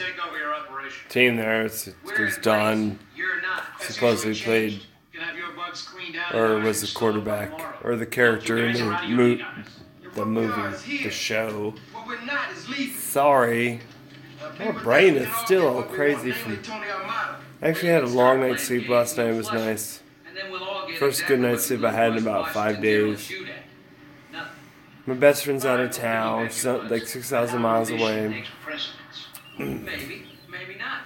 take 0.06 0.26
over 0.26 0.38
your 0.38 0.54
operation. 0.54 1.08
team 1.08 1.36
there. 1.36 1.62
It's 1.66 1.88
because 2.06 2.38
Don 2.38 2.98
You're 3.16 3.40
not. 3.42 3.62
supposedly 3.80 4.34
played 4.40 4.72
You 4.72 4.80
can 5.12 5.20
have 5.22 5.36
your 5.36 5.52
bugs 5.52 5.82
cleaned 5.82 6.16
out. 6.16 6.34
or 6.34 6.58
was 6.60 6.80
the 6.80 6.98
quarterback 6.98 7.52
or 7.84 7.96
the 7.96 8.06
character 8.06 8.58
in 8.58 8.66
You 8.66 8.72
guys 8.72 8.80
are 8.82 8.84
the 8.86 8.92
out 8.94 9.04
of 9.04 9.08
your 9.10 9.18
mo- 9.18 9.24
league 9.24 9.40
on 9.42 9.64
this. 9.64 10.14
the 10.14 10.26
movie, 10.26 11.02
the 11.04 11.10
show. 11.10 11.74
What 11.92 12.06
we're 12.06 12.20
not 12.24 12.50
is. 12.52 12.94
Sorry. 12.98 13.80
Uh, 14.42 14.50
My 14.58 14.70
brain 14.72 15.14
is 15.16 15.28
still 15.44 15.66
all 15.68 15.82
crazy 15.84 16.32
from- 16.32 16.58
I 17.62 17.68
actually 17.68 17.90
had 17.90 18.02
a 18.02 18.06
long 18.08 18.40
night's 18.40 18.64
sleep 18.64 18.88
last 18.88 19.16
night. 19.16 19.28
It 19.28 19.36
was 19.36 19.52
nice. 19.52 20.00
And 20.26 20.36
then 20.36 20.50
we'll 20.50 20.64
all 20.64 20.88
get 20.88 20.98
First 20.98 21.26
good 21.26 21.38
night's 21.40 21.66
sleep 21.66 21.84
I 21.84 21.92
had 21.92 22.12
in 22.12 22.18
about 22.18 22.50
five 22.52 22.80
days. 22.82 23.20
shoot 23.20 23.48
at. 23.48 23.64
Nothing. 24.32 24.50
My 25.06 25.14
best 25.14 25.44
friend's 25.44 25.64
out 25.64 25.78
of 25.78 25.92
town. 25.92 26.48
She's 26.48 26.64
like 26.66 27.06
6,000 27.06 27.60
miles 27.62 27.90
away. 27.90 28.44
Takes 29.66 29.84
precedence. 29.84 30.08
maybe, 30.08 30.26
maybe 30.50 30.78
not. 30.78 31.00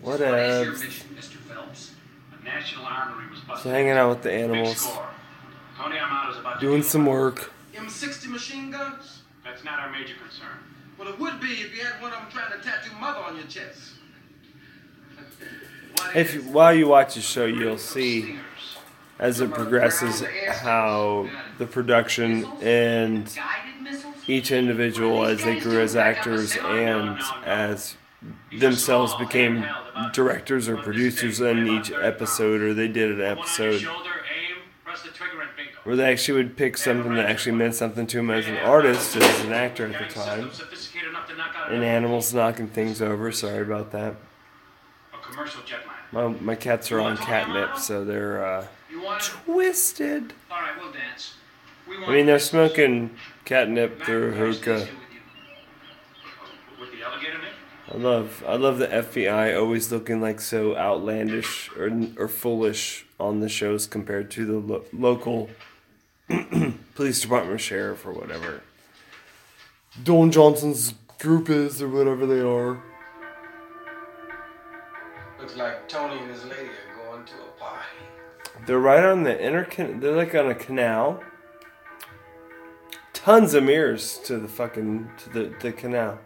What 0.00 0.20
What 0.20 0.38
is 0.38 0.62
your 0.64 0.72
else? 0.72 0.80
mission, 0.82 1.08
Mr. 1.18 1.36
Phelps? 1.36 1.92
The 2.38 2.44
National 2.44 2.84
Armory 2.84 3.30
was 3.30 3.40
busted. 3.40 3.64
So 3.64 3.70
hanging 3.70 3.92
out 3.92 4.10
with 4.10 4.22
the 4.22 4.32
animals, 4.32 4.76
score. 4.78 5.08
Tony 5.78 5.96
Amato's 5.98 6.38
about 6.38 6.60
doing 6.60 6.82
kill 6.82 6.90
some 6.90 7.06
work. 7.06 7.52
M60 7.74 8.26
machine 8.28 8.70
guns? 8.70 9.22
That's 9.44 9.64
not 9.64 9.78
our 9.80 9.90
major 9.90 10.14
concern. 10.22 10.58
Well, 10.98 11.08
it 11.08 11.18
would 11.18 11.40
be 11.40 11.52
if 11.54 11.74
you 11.76 11.82
had 11.84 12.00
one 12.00 12.12
of 12.12 12.18
them 12.18 12.28
trying 12.30 12.52
to 12.52 12.64
tattoo 12.66 12.94
mother 13.00 13.18
on 13.20 13.36
your 13.36 13.46
chest. 13.46 13.92
If 16.14 16.34
you, 16.34 16.42
while 16.42 16.72
you 16.74 16.88
watch 16.88 17.14
the 17.14 17.20
show, 17.20 17.46
you'll 17.46 17.78
see 17.78 18.22
Stingers. 18.22 18.44
As 19.18 19.40
it 19.40 19.50
progresses 19.52 20.22
how 20.48 21.28
the 21.58 21.66
production 21.66 22.44
and 22.60 23.36
each 24.26 24.50
individual 24.50 25.24
as 25.24 25.44
they 25.44 25.58
grew 25.60 25.80
as 25.80 25.94
actors 25.96 26.56
and 26.56 27.18
as 27.44 27.96
themselves 28.58 29.14
became 29.16 29.66
directors 30.12 30.68
or 30.68 30.76
producers 30.78 31.40
in 31.40 31.68
each 31.68 31.92
episode 31.92 32.60
or 32.62 32.72
they 32.74 32.88
did 32.88 33.10
an 33.10 33.18
One 33.18 33.20
on 33.20 33.26
your 33.28 33.38
episode 33.38 33.78
shoulder, 33.80 34.10
aim, 34.34 34.56
press 34.84 35.02
the 35.02 35.10
trigger 35.10 35.42
and 35.42 35.50
bingo. 35.56 35.72
where 35.84 35.94
they 35.96 36.10
actually 36.10 36.38
would 36.42 36.56
pick 36.56 36.76
something 36.78 37.14
that 37.14 37.26
actually 37.26 37.54
meant 37.56 37.74
something 37.74 38.06
to 38.06 38.18
him 38.18 38.30
as 38.30 38.46
an 38.48 38.56
artist 38.56 39.14
as 39.16 39.40
an 39.44 39.52
actor 39.52 39.86
at 39.86 39.92
the 39.92 40.12
time 40.14 40.50
systems 40.50 40.54
sophisticated 40.56 41.10
enough 41.10 41.28
to 41.28 41.36
knock 41.36 41.54
out 41.56 41.70
and 41.70 41.84
animals 41.84 42.32
knocking 42.32 42.66
things 42.66 43.02
over 43.02 43.30
sorry 43.30 43.60
about 43.62 43.92
that 43.92 44.14
my, 46.12 46.28
my 46.28 46.54
cats 46.54 46.90
are 46.92 47.00
on 47.00 47.16
catnip 47.16 47.76
so 47.76 48.04
they're 48.04 48.44
uh, 48.44 48.60
You 48.60 48.62
want 48.62 48.68
it? 48.70 48.83
Twisted 49.20 50.32
All 50.50 50.60
right, 50.60 50.72
we'll 50.80 50.92
dance. 50.92 51.34
We 51.88 51.96
want 51.98 52.10
I 52.10 52.14
mean 52.14 52.26
they're 52.26 52.36
this. 52.36 52.48
smoking 52.50 53.10
catnip 53.44 53.98
Mac, 53.98 54.06
through 54.06 54.32
where's 54.34 54.58
hookah 54.58 54.70
Lisa 54.72 54.84
with 54.92 55.12
you? 55.12 55.20
With 56.80 56.92
the 56.92 57.02
alligator, 57.06 57.38
Nick? 57.38 57.48
I 57.92 57.96
love 57.98 58.44
I 58.46 58.56
love 58.56 58.78
the 58.78 58.86
FBI 58.88 59.58
always 59.60 59.92
looking 59.92 60.20
like 60.20 60.40
so 60.40 60.76
outlandish 60.76 61.70
or 61.76 61.90
or 62.16 62.28
foolish 62.28 63.04
on 63.20 63.40
the 63.40 63.48
shows 63.48 63.86
compared 63.86 64.30
to 64.32 64.44
the 64.46 64.58
lo- 64.58 64.84
local 64.92 65.50
police 66.94 67.20
department 67.20 67.60
sheriff 67.60 68.04
or 68.06 68.12
whatever. 68.12 68.62
Don 70.02 70.30
Johnson's 70.32 70.94
group 71.20 71.48
is 71.50 71.80
or 71.80 71.88
whatever 71.88 72.26
they 72.26 72.40
are. 72.40 72.82
Looks 75.38 75.56
like 75.56 75.88
Tony 75.88 76.18
and 76.20 76.30
his 76.30 76.44
lady 76.44 76.70
are 76.70 77.06
going 77.12 77.24
to 77.26 77.34
a 77.34 77.60
party. 77.60 78.03
They're 78.66 78.78
right 78.78 79.04
on 79.04 79.24
the 79.24 79.42
inner. 79.42 79.66
They're 79.76 80.16
like 80.16 80.34
on 80.34 80.50
a 80.50 80.54
canal. 80.54 81.22
Tons 83.12 83.54
of 83.54 83.64
mirrors 83.64 84.18
to 84.24 84.38
the 84.38 84.48
fucking 84.48 85.10
to 85.18 85.30
the 85.30 85.54
the 85.60 85.72
canal. 85.72 86.18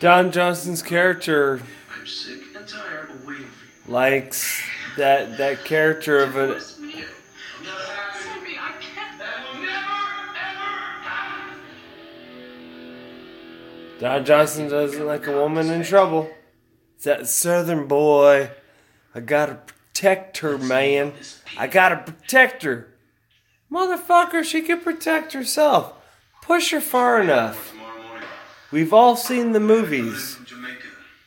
Don 0.00 0.32
Johnson's 0.32 0.80
character 0.82 1.60
I'm 1.94 2.06
sick 2.06 2.40
and 2.56 2.66
tired 2.66 3.10
of 3.10 3.26
waiting 3.26 3.44
for 3.44 3.86
you. 3.86 3.94
likes 3.94 4.62
that 4.96 5.36
that 5.36 5.66
character 5.66 6.20
of 6.20 6.36
a 6.36 6.52
Force 6.52 6.78
me. 6.78 6.94
I'm 6.94 7.64
not 7.64 7.80
happy. 7.82 8.24
Sorry, 8.24 8.58
I 8.58 8.72
can't. 8.80 9.18
That 9.18 9.44
will 9.46 9.60
never, 9.60 9.76
ever 10.40 10.70
happen. 11.02 11.58
Don 14.00 14.24
Johnson 14.24 14.68
doesn't 14.68 15.06
like 15.06 15.26
a 15.26 15.32
woman 15.32 15.68
in 15.68 15.82
trouble. 15.82 16.30
It's 16.96 17.04
that 17.04 17.26
southern 17.26 17.86
boy. 17.86 18.52
I 19.14 19.20
gotta 19.20 19.56
protect 19.66 20.38
her, 20.38 20.56
man. 20.56 21.12
I 21.58 21.66
gotta 21.66 21.96
protect 21.98 22.62
her. 22.62 22.88
Motherfucker, 23.70 24.44
she 24.44 24.62
can 24.62 24.80
protect 24.80 25.34
herself. 25.34 25.92
Push 26.40 26.70
her 26.70 26.80
far 26.80 27.20
enough. 27.20 27.69
Tomorrow 28.70 28.80
morning, 28.82 28.84
We've 28.86 28.92
all 28.92 29.16
seen 29.16 29.52
the 29.52 29.60
movies. 29.60 30.38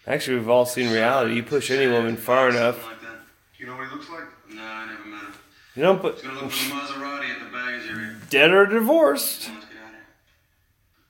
Actually, 0.05 0.37
we've 0.39 0.49
all 0.49 0.65
seen 0.65 0.91
reality. 0.91 1.35
You 1.35 1.43
push 1.43 1.71
any 1.71 1.87
woman 1.87 2.17
far 2.17 2.49
enough. 2.49 2.75
Something 2.81 2.91
like 2.91 3.01
that. 3.01 3.17
You 3.57 3.65
know 3.67 3.77
what 3.77 3.87
he 3.87 3.95
looks 3.95 4.09
like? 4.09 4.23
No, 4.49 4.61
I 4.61 4.85
never 4.85 5.05
met 5.05 5.21
him. 5.23 5.33
You 5.75 5.83
don't 5.83 6.01
put 6.01 6.15
He's 6.15 6.23
gonna 6.23 6.41
look 6.41 6.51
for 6.51 6.69
the 6.69 6.75
Maserati 6.75 7.29
at 7.29 7.39
the 7.39 7.45
baggage 7.57 7.89
area. 7.89 8.15
dead 8.29 8.51
or 8.51 8.65
divorced. 8.65 9.49
Let's 9.49 9.65
get 9.65 9.77
out 9.77 9.89
of 9.89 9.93
here. 9.93 10.05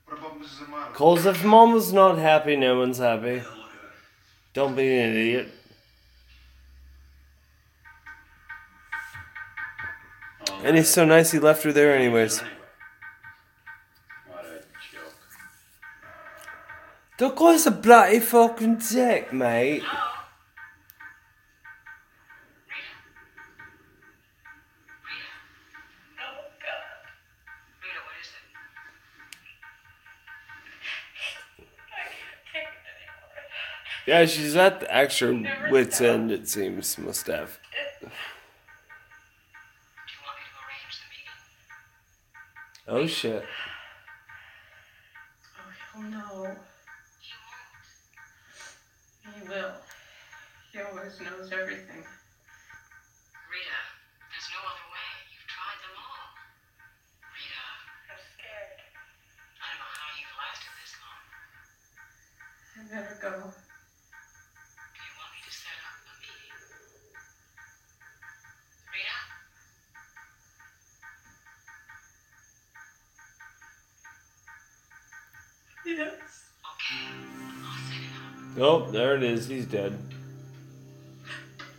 What 0.06 0.20
about 0.20 0.42
Mrs. 0.42 0.68
Amato? 0.68 0.92
Cause 0.94 1.26
if 1.26 1.44
mama's 1.44 1.92
not 1.92 2.18
happy, 2.20 2.56
no 2.56 2.78
one's 2.78 3.00
happy. 3.00 3.40
Hell 3.40 3.40
with 3.40 3.48
her. 3.48 3.90
Don't 4.54 4.76
be 4.76 4.96
an 4.96 5.10
idiot. 5.16 5.48
Oh, 10.52 10.62
and 10.64 10.78
he's 10.78 10.90
so 10.90 11.04
nice 11.06 11.32
he 11.32 11.40
left 11.40 11.64
her 11.64 11.72
there 11.74 11.96
anyways. 11.96 12.40
What 14.28 14.46
a 14.46 14.60
joke. 14.94 15.14
The 17.24 17.30
guy's 17.30 17.66
a 17.66 17.72
bloody 17.72 18.20
fucking 18.20 18.80
dick, 18.92 19.32
mate. 19.32 19.82
Oh, 19.82 19.96
God. 26.60 26.84
Rita, 27.80 28.02
what 28.04 28.20
is 28.20 28.28
it? 28.28 28.44
I 31.88 32.04
can't 32.12 32.44
take 32.52 32.68
it 32.68 32.92
anymore. 32.92 33.40
Yeah, 34.06 34.26
she's 34.26 34.58
at 34.58 34.82
the 34.82 34.94
extra 34.94 35.30
wits 35.72 36.02
end, 36.02 36.30
it 36.30 36.50
seems, 36.50 36.98
must 36.98 37.28
have. 37.28 37.58
Do 38.02 38.08
you 38.08 38.12
want 40.26 40.38
me 40.40 40.44
to 40.50 40.60
arrange 40.60 40.96
the 41.00 41.08
meeting? 43.00 43.00
Oh 43.02 43.08
shit. 43.08 43.46
Oh, 45.96 46.04
he'll 46.04 46.58
will. 49.48 49.74
He 50.72 50.80
always 50.80 51.20
knows 51.20 51.52
everything. 51.52 52.04
Rita, 53.52 53.80
there's 54.32 54.50
no 54.56 54.62
other 54.64 54.88
way. 54.90 55.10
You've 55.30 55.50
tried 55.52 55.80
them 55.84 55.96
all. 56.00 56.32
Rita. 57.28 57.64
I'm 58.10 58.22
scared. 58.24 58.80
I 59.60 59.66
don't 59.68 59.80
know 59.84 59.94
how 60.00 60.10
you've 60.16 60.38
lasted 60.40 60.74
this 60.80 60.96
long. 61.04 61.24
I 62.74 62.82
better 62.88 63.18
go. 63.20 63.34
Do 63.52 65.00
you 65.04 65.14
want 65.20 65.32
me 65.36 65.40
to 65.44 65.52
set 65.52 65.78
up 65.84 65.98
a 66.08 66.14
meeting? 66.24 66.56
Rita? 68.96 69.18
Yes. 75.86 76.48
Okay. 76.64 77.23
Oh, 78.58 78.90
there 78.92 79.16
it 79.16 79.24
is. 79.24 79.48
He's 79.48 79.66
dead. 79.66 79.98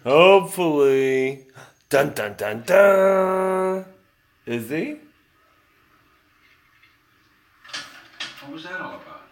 Hopefully. 0.03 1.47
Dun 1.89 2.13
dun 2.15 2.35
dun 2.37 2.63
dun. 2.67 3.85
Is 4.47 4.69
he? 4.69 4.97
What 8.43 8.53
was 8.53 8.65
that 8.65 8.81
all 8.81 8.97
about? 8.97 9.23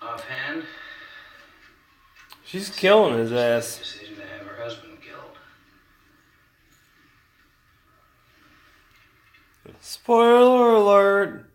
Offhand, 0.00 0.62
She's 2.44 2.70
killing 2.70 3.18
his 3.18 3.32
ass. 3.32 3.78
decision 3.78 4.16
to 4.16 4.22
have 4.22 4.46
her 4.46 4.62
husband 4.62 4.98
killed. 5.02 5.36
Spoiler 9.80 10.74
alert! 10.74 11.47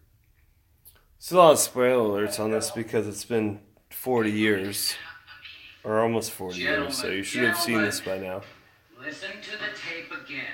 There's 1.23 1.31
a 1.31 1.38
lot 1.38 1.51
of 1.53 1.59
spoiler 1.59 2.27
alerts 2.27 2.38
on 2.38 2.51
this 2.51 2.69
because 2.71 3.07
it's 3.07 3.23
been 3.23 3.62
40 3.91 4.29
years. 4.29 4.93
Or 5.86 6.01
almost 6.01 6.31
40 6.31 6.59
years, 6.59 6.97
so 6.97 7.07
you 7.07 7.23
should 7.23 7.45
have 7.45 7.57
seen 7.57 7.81
this 7.81 8.01
by 8.01 8.17
now. 8.17 8.41
Listen 9.01 9.29
to 9.41 9.51
the 9.51 9.71
tape 9.73 10.12
again. 10.12 10.51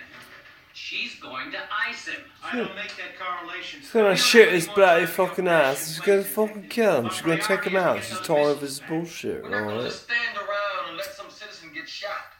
She's 0.73 1.15
going 1.15 1.51
to 1.53 1.57
ice 1.87 2.07
him. 2.07 2.21
I 2.43 2.57
don't 2.57 2.75
make 2.75 2.95
that 2.97 3.17
correlation. 3.19 3.79
She's 3.81 3.89
gonna 3.89 4.15
shit 4.15 4.53
his 4.53 4.67
bloody 4.67 5.07
fucking 5.07 5.47
ass. 5.47 5.87
She's 5.87 5.99
gonna 6.01 6.23
fucking 6.23 6.67
kill 6.69 6.97
him. 6.97 7.09
She's 7.09 7.23
gonna 7.23 7.41
take 7.41 7.63
him 7.63 7.75
out. 7.75 8.03
She's 8.03 8.19
tired 8.19 8.51
of 8.51 8.61
his 8.61 8.79
bullshit 8.79 9.41
We're 9.41 9.49
not 9.49 9.69
going 9.69 9.85
to 9.85 9.91
stand 9.91 10.37
around 10.37 10.89
and 10.89 10.97
let 10.97 11.07
some 11.15 11.31
citizen 11.31 11.71
get 11.73 11.89
shot, 11.89 12.33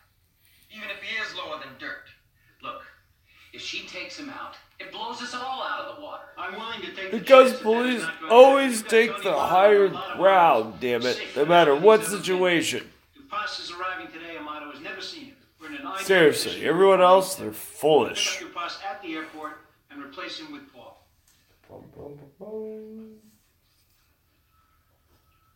even 0.70 0.88
if 0.92 1.02
he 1.02 1.16
is 1.18 1.36
lower 1.36 1.60
than 1.60 1.70
dirt. 1.80 2.06
Look, 2.62 2.84
if 3.54 3.62
she 3.62 3.88
takes 3.88 4.20
him 4.20 4.30
out, 4.30 4.56
it 4.80 4.92
blows 4.92 5.22
us 5.22 5.34
all 5.34 5.64
out 5.64 5.86
of 5.86 5.96
the 5.96 6.02
water. 6.02 6.24
I'm 6.38 6.54
willing 6.54 6.82
to 6.82 6.94
take 6.94 7.12
the 7.12 7.18
Because 7.20 7.52
chance 7.52 7.64
that 7.64 7.70
that 7.72 7.86
is 7.86 8.04
police 8.04 8.10
always 8.30 8.84
take 8.84 9.22
the 9.24 9.38
higher 9.38 9.90
Barber, 9.90 9.94
a 9.94 9.98
lot 9.98 10.12
of 10.12 10.18
ground, 10.18 10.74
damn 10.80 11.06
it. 11.06 11.22
No 11.36 11.46
matter 11.46 11.76
what 11.76 12.00
he's 12.00 12.10
ever 12.10 12.18
been. 12.18 12.24
situation. 12.24 12.90
Dupas 13.18 13.60
is 13.62 13.72
arriving 13.72 14.08
today. 14.08 14.38
Amato 14.38 14.72
has 14.72 14.82
never 14.82 15.02
seen 15.02 15.26
him. 15.26 15.36
We're 15.60 15.68
in 15.68 15.76
an 15.76 15.88
Seriously, 16.00 16.66
everyone 16.66 17.02
else, 17.02 17.36
they're 17.36 17.52
foolish. 17.52 18.40
Dupas 18.40 18.82
at 18.84 19.02
the 19.02 19.16
airport 19.16 19.58
and 19.92 20.02
replace 20.04 20.40
him 20.40 20.52
with 20.54 20.72
Paul. 20.74 21.06
Paul? 21.68 22.18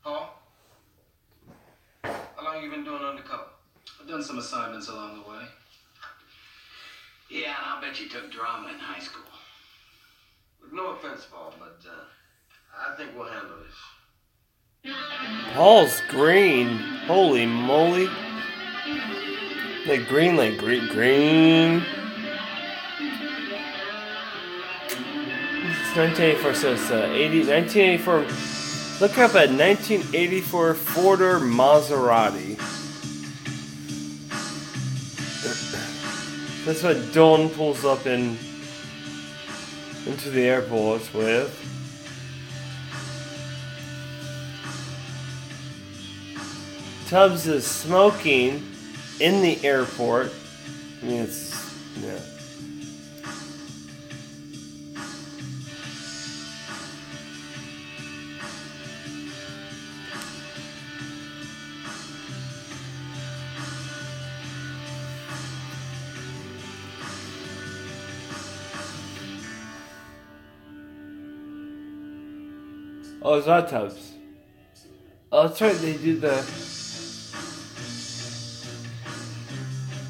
How 0.04 0.32
long 2.44 2.62
you 2.64 2.70
been 2.70 2.84
doing 2.84 3.02
undercover? 3.02 3.46
I've 4.02 4.08
done 4.08 4.22
some 4.22 4.38
assignments 4.38 4.90
along 4.90 5.24
the 5.24 5.30
way. 5.30 5.46
Yeah, 7.34 7.56
and 7.58 7.66
I'll 7.66 7.82
bet 7.82 8.00
you 8.00 8.08
took 8.08 8.32
drama 8.32 8.70
in 8.70 8.78
high 8.78 9.00
school. 9.00 9.24
Look, 10.62 10.72
no 10.72 10.92
offense, 10.92 11.26
Paul, 11.32 11.52
but 11.58 11.80
uh, 11.90 12.92
I 12.92 12.96
think 12.96 13.18
we'll 13.18 13.28
handle 13.28 13.58
this. 14.84 14.94
Paul's 15.56 16.00
green. 16.10 16.78
Holy 17.08 17.48
moly. 17.48 18.08
Like 19.88 20.08
green, 20.08 20.38
like 20.38 20.60
green, 20.60 20.88
green. 20.90 21.84
It's 25.72 25.98
1984, 25.98 26.54
so 26.54 26.74
it's 26.74 26.92
uh, 26.92 27.10
80, 27.12 27.48
1984. 27.48 28.20
Look 29.02 29.18
up 29.18 29.32
a 29.32 29.50
1984 29.52 30.76
four-door 30.76 31.40
Maserati. 31.40 32.73
That's 36.66 36.82
what 36.82 37.12
Dawn 37.14 37.50
pulls 37.50 37.84
up 37.84 38.06
in 38.06 38.38
into 40.06 40.30
the 40.30 40.44
airport 40.44 41.14
with. 41.14 41.60
Tubbs 47.10 47.48
is 47.48 47.68
smoking 47.68 48.66
in 49.20 49.42
the 49.42 49.64
airport. 49.66 50.32
I 51.02 51.06
mean, 51.06 51.22
it's 51.22 51.54
yeah. 52.02 52.20
Oh, 73.34 73.42
hot 73.42 73.68
tubs. 73.68 74.12
Oh, 75.32 75.48
that's 75.48 75.60
right. 75.60 75.74
They 75.78 75.94
do 75.94 76.20
the. 76.20 76.36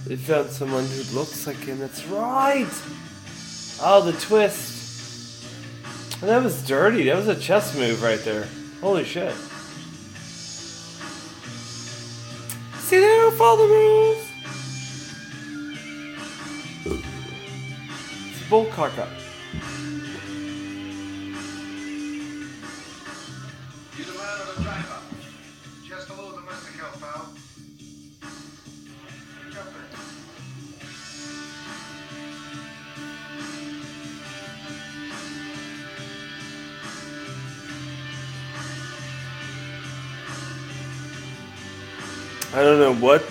They 0.06 0.18
found 0.18 0.50
someone 0.50 0.86
who 0.86 1.04
looks 1.18 1.48
like 1.48 1.56
him. 1.56 1.80
That's 1.80 2.04
right. 2.08 2.68
Oh, 3.82 4.02
the 4.04 4.12
twist. 4.20 5.46
That 6.20 6.44
was 6.44 6.68
dirty. 6.68 7.06
That 7.06 7.16
was 7.16 7.30
a 7.30 7.40
chess 7.40 7.78
move 7.78 8.04
right 8.04 8.20
there. 8.26 8.46
Holy 8.82 9.06
shit. 9.06 9.34
See, 12.80 13.00
they 13.00 13.08
don't 13.08 13.38
follow 13.38 13.66
the 13.66 13.74
rules. 13.74 14.18
It's 18.32 18.50
bull 18.50 18.66
caca. 18.66 19.08
You 19.08 19.23
I 42.54 42.62
don't 42.62 42.78
know 42.78 42.94
what 42.94 43.28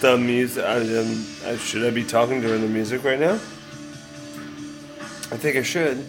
the 0.00 0.18
music. 0.18 0.64
I, 0.64 0.78
um, 0.78 1.58
should 1.58 1.86
I 1.86 1.90
be 1.90 2.02
talking 2.02 2.40
during 2.40 2.62
the 2.62 2.68
music 2.68 3.04
right 3.04 3.20
now? 3.20 3.34
I 3.34 5.36
think 5.36 5.56
I 5.56 5.62
should. 5.62 6.04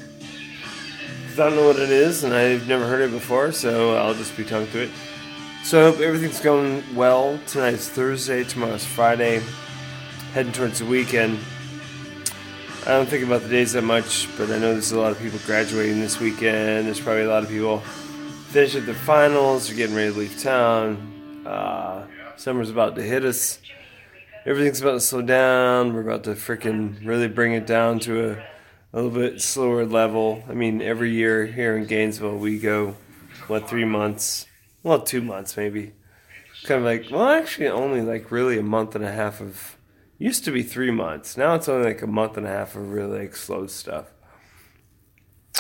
I 1.34 1.36
don't 1.36 1.56
know 1.56 1.68
what 1.68 1.76
it 1.76 1.92
is, 1.92 2.24
and 2.24 2.34
I've 2.34 2.68
never 2.68 2.88
heard 2.88 3.02
it 3.02 3.12
before, 3.12 3.52
so 3.52 3.96
I'll 3.96 4.16
just 4.16 4.36
be 4.36 4.44
talking 4.44 4.72
to 4.72 4.86
it. 4.86 4.90
So 5.64 5.80
I 5.80 5.92
hope 5.92 6.02
everything's 6.02 6.40
going 6.40 6.84
well. 6.96 7.40
Tonight's 7.46 7.90
Thursday, 7.90 8.44
tomorrow's 8.44 8.84
Friday. 8.84 9.44
Heading 10.34 10.52
towards 10.52 10.80
the 10.80 10.86
weekend. 10.86 11.38
I 12.88 12.90
don't 12.90 13.08
think 13.08 13.24
about 13.24 13.44
the 13.44 13.50
days 13.50 13.74
that 13.74 13.84
much, 13.84 14.28
but 14.36 14.50
I 14.50 14.58
know 14.58 14.72
there's 14.72 14.94
a 14.94 15.00
lot 15.00 15.12
of 15.12 15.20
people 15.20 15.38
graduating 15.46 16.00
this 16.00 16.20
weekend. 16.20 16.88
There's 16.88 17.00
probably 17.00 17.24
a 17.24 17.30
lot 17.30 17.44
of 17.44 17.50
people 17.50 17.82
finishing 18.50 18.86
their 18.86 18.96
finals 18.96 19.70
or 19.70 19.76
getting 19.76 19.96
ready 19.96 20.12
to 20.12 20.18
leave 20.18 20.42
town. 20.42 21.44
Uh, 21.46 22.04
summer's 22.38 22.70
about 22.70 22.96
to 22.96 23.02
hit 23.02 23.26
us. 23.26 23.60
Everything's 24.46 24.82
about 24.82 24.94
to 24.94 25.00
slow 25.02 25.22
down. 25.22 25.94
We're 25.94 26.02
about 26.02 26.24
to 26.26 26.32
freaking 26.32 27.06
really 27.06 27.28
bring 27.28 27.54
it 27.54 27.68
down 27.68 28.00
to 28.02 28.30
a, 28.30 28.44
a 28.94 28.96
little 29.02 29.12
bit 29.12 29.42
slower 29.42 29.86
level. 29.86 30.44
I 30.50 30.54
mean, 30.54 30.82
every 30.82 31.12
year 31.12 31.46
here 31.46 31.76
in 31.76 31.86
Gainesville, 31.86 32.38
we 32.38 32.60
go, 32.60 32.96
what, 33.48 33.68
three 33.68 33.86
months? 33.86 34.46
Well, 34.84 35.02
two 35.02 35.22
months 35.22 35.58
maybe. 35.58 35.94
Kind 36.64 36.80
of 36.80 36.86
like, 36.86 37.12
well, 37.12 37.30
actually, 37.30 37.68
only 37.68 38.02
like 38.02 38.32
really 38.32 38.58
a 38.58 38.64
month 38.64 38.96
and 38.96 39.04
a 39.04 39.12
half 39.12 39.42
of. 39.42 39.76
Used 40.20 40.46
to 40.46 40.52
be 40.52 40.64
three 40.64 40.90
months. 40.90 41.38
Now 41.38 41.54
it's 41.54 41.70
only 41.70 41.86
like 41.86 42.02
a 42.02 42.08
month 42.08 42.38
and 42.38 42.48
a 42.48 42.50
half 42.50 42.76
of 42.76 42.92
really 42.92 43.20
like 43.20 43.36
slow 43.36 43.68
stuff. 43.68 44.08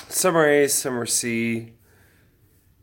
Summer 0.09 0.49
A, 0.49 0.67
summer 0.67 1.05
C. 1.05 1.73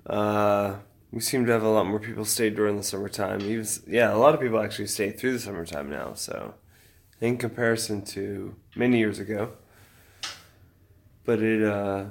Uh, 0.06 0.76
we 1.14 1.20
seem 1.20 1.46
to 1.46 1.52
have 1.52 1.62
a 1.62 1.68
lot 1.68 1.86
more 1.86 2.00
people 2.00 2.24
stay 2.24 2.50
during 2.50 2.76
the 2.76 2.82
summertime. 2.82 3.40
Even 3.42 3.64
yeah, 3.86 4.12
a 4.12 4.18
lot 4.18 4.34
of 4.34 4.40
people 4.40 4.60
actually 4.60 4.88
stay 4.88 5.12
through 5.12 5.34
the 5.34 5.38
summertime 5.38 5.88
now. 5.88 6.14
So, 6.14 6.54
in 7.20 7.38
comparison 7.38 8.02
to 8.06 8.56
many 8.74 8.98
years 8.98 9.20
ago, 9.20 9.52
but 11.24 11.40
it 11.40 11.62
uh, 11.62 12.06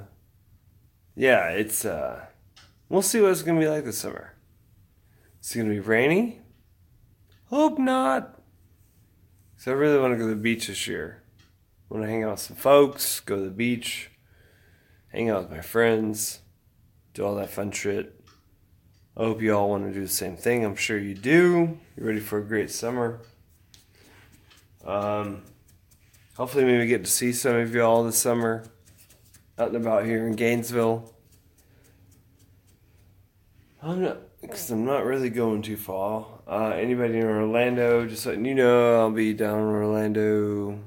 yeah, 1.18 1.50
it's 1.50 1.84
uh, 1.84 2.28
we'll 2.88 3.02
see 3.02 3.20
what 3.20 3.32
it's 3.32 3.42
gonna 3.42 3.60
be 3.60 3.68
like 3.68 3.84
this 3.84 3.98
summer. 3.98 4.36
It's 5.40 5.54
it 5.54 5.60
gonna 5.60 5.72
be 5.72 5.82
rainy. 5.82 6.40
Hope 7.48 7.78
not. 7.78 8.40
So 9.58 9.72
I 9.72 9.76
really 9.76 10.00
want 10.00 10.14
to 10.14 10.18
go 10.18 10.24
to 10.24 10.30
the 10.30 10.42
beach 10.42 10.68
this 10.68 10.88
year. 10.88 11.24
Want 11.90 12.04
to 12.04 12.10
hang 12.10 12.24
out 12.24 12.32
with 12.32 12.40
some 12.40 12.56
folks, 12.56 13.20
go 13.20 13.36
to 13.36 13.44
the 13.44 13.52
beach, 13.52 14.12
hang 15.10 15.30
out 15.30 15.44
with 15.44 15.52
my 15.52 15.62
friends, 15.62 16.40
do 17.14 17.26
all 17.26 17.36
that 17.36 17.50
fun 17.50 17.72
shit. 17.72 18.23
I 19.16 19.26
hope 19.26 19.42
you 19.42 19.56
all 19.56 19.70
want 19.70 19.86
to 19.86 19.94
do 19.94 20.02
the 20.02 20.08
same 20.08 20.36
thing. 20.36 20.66
I'm 20.66 20.76
sure 20.76 20.98
you 20.98 21.14
do. 21.14 21.78
You're 21.96 22.08
ready 22.08 22.20
for 22.20 22.40
a 22.40 22.44
great 22.44 22.72
summer. 22.72 23.20
Um, 24.84 25.44
hopefully, 26.36 26.66
maybe 26.66 26.88
get 26.88 27.06
to 27.06 27.12
see 27.12 27.32
some 27.32 27.56
of 27.58 27.76
you 27.76 27.84
all 27.84 28.04
this 28.04 28.18
summer 28.18 28.64
out 29.60 29.68
and 29.68 29.78
about 29.78 30.06
here 30.06 30.26
in 30.26 30.36
Gainesville. 30.36 31.14
I'm 33.84 34.02
not, 34.02 34.18
because 34.42 34.72
I'm 34.72 34.84
not 34.84 35.06
really 35.06 35.30
going 35.30 35.62
too 35.62 35.78
far. 35.78 36.26
Uh, 36.48 36.70
anybody 36.70 37.20
in 37.20 37.26
Orlando, 37.26 38.08
just 38.08 38.26
letting 38.26 38.46
you 38.46 38.56
know, 38.56 39.00
I'll 39.00 39.12
be 39.12 39.34
down 39.34 39.60
in 39.60 39.66
Orlando 39.66 40.80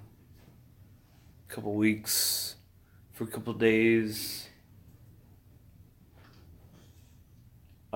a 1.49 1.53
couple 1.53 1.75
weeks 1.75 2.57
for 3.13 3.23
a 3.23 3.29
couple 3.29 3.53
days. 3.53 4.46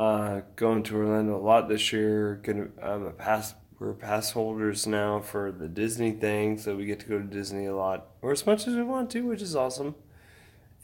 Uh, 0.01 0.41
going 0.57 0.83
to 0.83 0.97
Orlando 0.97 1.37
a 1.37 1.45
lot 1.45 1.69
this 1.69 1.93
year. 1.93 2.41
Gonna, 2.43 2.69
I'm 2.83 3.05
a 3.05 3.11
pass. 3.11 3.55
We're 3.79 3.93
pass 3.93 4.31
holders 4.31 4.87
now 4.87 5.21
for 5.21 5.53
the 5.53 5.69
Disney 5.69 6.13
thing, 6.13 6.57
so 6.57 6.75
we 6.75 6.87
get 6.87 7.01
to 7.01 7.07
go 7.07 7.19
to 7.19 7.25
Disney 7.25 7.67
a 7.67 7.77
lot, 7.77 8.07
or 8.23 8.33
as 8.33 8.47
much 8.47 8.67
as 8.67 8.75
we 8.75 8.83
want 8.83 9.11
to, 9.11 9.27
which 9.27 9.43
is 9.43 9.55
awesome. 9.55 9.95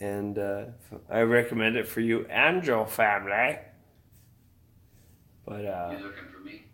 And 0.01 0.39
uh, 0.39 0.65
I 1.09 1.21
recommend 1.21 1.77
it 1.77 1.89
for 1.89 2.03
you 2.03 2.27
and 2.29 2.63
your 2.63 2.87
family. 2.87 3.59
But 5.47 5.65
uh, 5.65 5.95
You 5.97 6.05
looking 6.05 6.29
for 6.31 6.41
me? 6.45 6.67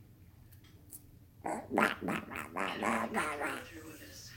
Through 3.68 3.84
with 3.84 4.00
this. 4.00 4.32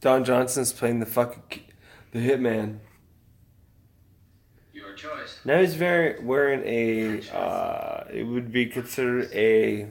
Don 0.00 0.22
Johnson's 0.24 0.72
playing 0.72 1.00
the 1.00 1.06
fucking 1.06 1.64
the 2.12 2.20
hitman. 2.20 2.78
Choice. 5.00 5.40
Now 5.44 5.60
he's 5.60 5.74
very 5.74 6.22
wearing 6.22 6.62
a. 6.64 7.28
Uh, 7.34 8.04
it 8.12 8.24
would 8.24 8.52
be 8.52 8.66
considered 8.66 9.30
a 9.32 9.88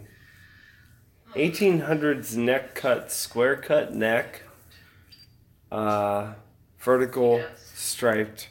1800s 1.35 2.35
neck 2.35 2.75
cut, 2.75 3.11
square 3.11 3.55
cut 3.55 3.93
neck, 3.93 4.43
uh, 5.71 6.33
vertical 6.79 7.43
striped, 7.73 8.49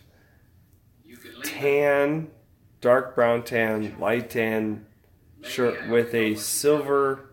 You 1.05 1.17
could 1.17 1.35
leave. 1.35 1.45
tan, 1.45 2.31
dark 2.81 3.15
brown 3.15 3.43
tan, 3.45 3.97
light 3.99 4.31
tan 4.31 4.87
shirt 5.43 5.89
with 5.89 6.13
a 6.15 6.35
silver 6.35 7.31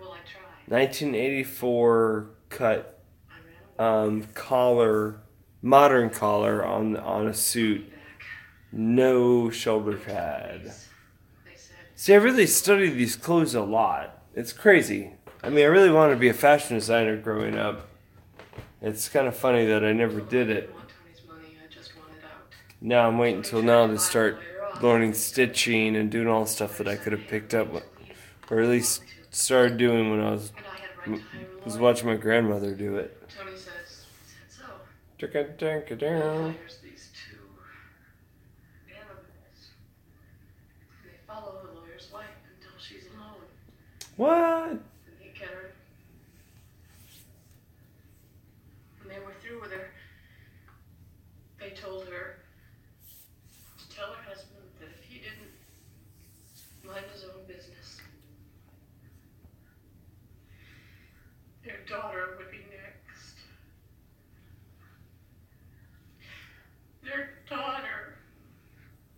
Will 0.00 0.12
I 0.12 0.18
try? 0.26 0.40
1984 0.78 2.30
cut 2.48 3.02
I 3.30 3.34
ran 3.78 4.00
away. 4.06 4.16
um, 4.22 4.28
collar, 4.34 5.20
modern 5.62 6.10
collar 6.10 6.64
on 6.64 6.96
on 6.96 7.26
a 7.26 7.34
suit, 7.34 7.90
no 8.72 9.50
shoulder 9.50 9.96
pad. 9.96 10.72
See, 11.94 12.14
I 12.14 12.16
really 12.16 12.46
studied 12.46 12.90
these 12.90 13.16
clothes 13.16 13.54
a 13.54 13.62
lot. 13.62 14.22
It's 14.34 14.52
crazy. 14.52 15.14
I 15.42 15.50
mean, 15.50 15.64
I 15.64 15.68
really 15.68 15.90
wanted 15.90 16.14
to 16.14 16.20
be 16.20 16.28
a 16.28 16.34
fashion 16.34 16.76
designer 16.76 17.16
growing 17.16 17.56
up. 17.56 17.88
It's 18.80 19.08
kind 19.08 19.26
of 19.26 19.36
funny 19.36 19.66
that 19.66 19.84
I 19.84 19.92
never 19.92 20.20
did 20.20 20.50
it. 20.50 20.72
now 22.80 23.08
I'm 23.08 23.18
waiting 23.18 23.38
until 23.38 23.62
now 23.62 23.86
to 23.86 23.98
start 23.98 24.38
learning 24.80 25.14
stitching 25.14 25.96
and 25.96 26.10
doing 26.10 26.28
all 26.28 26.44
the 26.44 26.50
stuff 26.50 26.78
that 26.78 26.86
I 26.86 26.94
could 26.96 27.12
have 27.12 27.26
picked 27.26 27.54
up, 27.54 27.68
or 28.50 28.60
at 28.60 28.68
least 28.68 29.02
started 29.30 29.76
doing 29.76 30.10
when 30.10 30.20
I 30.20 30.30
was 30.30 30.52
was 31.64 31.78
watching 31.78 32.06
my 32.06 32.16
grandmother 32.16 32.74
do 32.74 32.96
it. 32.96 33.20
Tony 35.20 35.32
says, 35.32 35.46
said 35.46 35.58
so. 35.58 35.66
Dun-ka-dun-ka-dun. 35.66 36.56
These 36.82 37.10
two 37.28 37.38
animals. 38.88 39.70
They 41.04 41.18
follow 41.26 41.54
the 41.64 41.72
lawyer's 41.80 42.08
wife 42.12 42.26
until 42.56 42.78
she's 42.78 43.06
alone. 43.16 43.42
What? 44.16 44.70
And 44.70 44.80
they 45.20 45.32
get 45.38 45.48
her. 45.48 45.72
When 49.02 49.08
they 49.08 49.20
were 49.24 49.34
through 49.42 49.60
with 49.60 49.72
her, 49.72 49.90
they 51.60 51.70
told 51.70 52.04
her 52.06 52.36
to 53.78 53.96
tell 53.96 54.06
her 54.06 54.22
husband 54.28 54.70
that 54.80 54.88
if 54.88 55.04
he 55.04 55.18
didn't 55.18 55.52
mind 56.86 57.06
his 57.12 57.24
own 57.24 57.44
business, 57.46 58.00
their 61.64 61.78
daughter 61.88 62.36
would 62.38 62.50
be 62.50 62.58
next. 62.58 63.36
Their 67.02 67.30
daughter. 67.48 68.14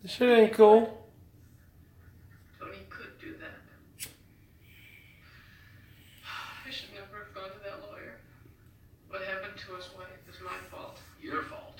Tony 2.59 2.77
could 2.89 3.17
do 3.19 3.33
that. 3.39 4.07
I 6.67 6.69
should 6.69 6.89
never 6.93 7.25
have 7.25 7.33
gone 7.33 7.49
to 7.51 7.63
that 7.63 7.81
lawyer. 7.89 8.17
What 9.07 9.21
happened 9.21 9.53
to 9.57 9.75
his 9.75 9.89
wife 9.97 10.07
is 10.29 10.35
my 10.43 10.57
fault. 10.69 10.99
Your 11.21 11.43
fault. 11.43 11.79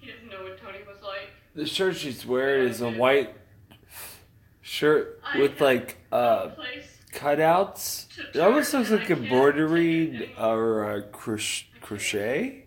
He 0.00 0.06
didn't 0.06 0.28
know 0.28 0.42
what 0.42 0.58
Tony 0.60 0.78
was 0.88 1.00
like. 1.02 1.30
The 1.54 1.66
shirt 1.66 1.96
she's 1.96 2.26
wearing 2.26 2.68
is 2.68 2.80
a 2.80 2.90
white 2.90 3.34
shirt 4.62 5.20
with 5.38 5.60
like 5.60 5.98
uh 6.10 6.50
cutouts. 7.12 8.06
It 8.34 8.40
almost 8.40 8.74
looks 8.74 8.90
like 8.90 9.08
a 9.08 9.12
embroidery 9.14 10.34
or 10.38 10.96
a 10.96 11.02
croch- 11.02 11.66
crochet 11.80 12.66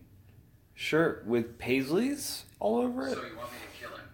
shirt 0.74 1.26
with 1.28 1.60
paisleys 1.60 2.44
all 2.60 2.78
over 2.78 3.08
it 3.08 3.14
So 3.16 3.24
you 3.26 3.38
want 3.38 3.52
me 3.52 3.58
to 3.60 3.80
kill 3.80 3.96
him? 3.98 4.06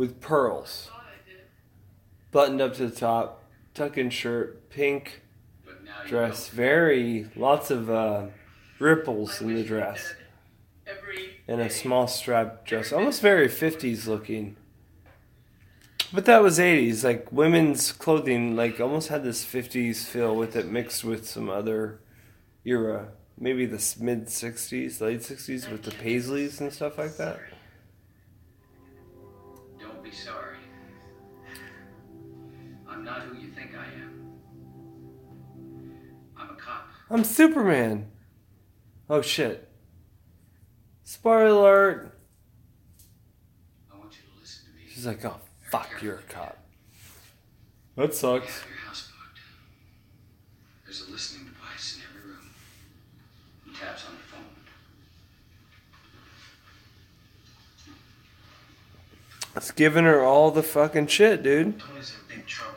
With 0.00 0.18
pearls. 0.18 0.88
Buttoned 2.32 2.62
up 2.62 2.72
to 2.76 2.86
the 2.86 2.96
top, 2.96 3.44
tuck 3.74 3.98
in 3.98 4.08
shirt, 4.08 4.70
pink 4.70 5.20
dress, 6.06 6.48
very 6.48 7.28
lots 7.36 7.70
of 7.70 7.90
uh, 7.90 8.28
ripples 8.78 9.42
in 9.42 9.54
the 9.54 9.62
dress, 9.62 10.14
and 11.46 11.60
a 11.60 11.68
small 11.68 12.06
strap 12.06 12.64
dress, 12.64 12.94
almost 12.94 13.20
very 13.20 13.46
50s 13.46 14.06
looking. 14.06 14.56
But 16.14 16.24
that 16.24 16.42
was 16.42 16.58
80s, 16.58 17.04
like 17.04 17.30
women's 17.30 17.92
clothing, 17.92 18.56
like 18.56 18.80
almost 18.80 19.08
had 19.08 19.22
this 19.22 19.44
50s 19.44 20.06
feel 20.06 20.34
with 20.34 20.56
it, 20.56 20.66
mixed 20.66 21.04
with 21.04 21.28
some 21.28 21.50
other 21.50 22.00
era, 22.64 23.08
maybe 23.38 23.66
the 23.66 23.96
mid 24.00 24.28
60s, 24.28 25.02
late 25.02 25.20
60s 25.20 25.70
with 25.70 25.82
the 25.82 25.90
paisleys 25.90 26.58
and 26.58 26.72
stuff 26.72 26.96
like 26.96 27.18
that. 27.18 27.38
I'm 37.10 37.24
Superman. 37.24 38.10
Oh 39.08 39.20
shit. 39.20 39.68
Spoiler 41.02 41.46
alert. 41.46 42.18
I 43.92 43.98
want 43.98 44.12
you 44.12 44.22
to 44.32 44.40
listen 44.40 44.66
to 44.66 44.70
me. 44.76 44.84
She's 44.88 45.06
like, 45.06 45.24
oh 45.24 45.40
fuck, 45.70 45.90
you're 46.00 46.16
a 46.16 46.22
cop. 46.22 46.56
That 47.96 48.14
sucks. 48.14 48.60
have 48.60 48.68
your 48.68 48.78
house 48.78 49.10
bugged. 49.10 49.40
There's 50.84 51.08
a 51.08 51.10
listening 51.10 51.46
device 51.46 51.96
in 51.96 52.02
every 52.08 52.30
room. 52.30 52.50
He 53.66 53.72
taps 53.74 54.06
on 54.06 54.12
the 54.12 54.18
phone. 54.20 54.44
It's 59.56 59.72
giving 59.72 60.04
her 60.04 60.22
all 60.24 60.50
the 60.52 60.62
fucking 60.62 61.08
shit, 61.08 61.42
dude. 61.42 61.80
Tony's 61.80 62.14
in 62.14 62.36
big 62.36 62.46
trouble. 62.46 62.76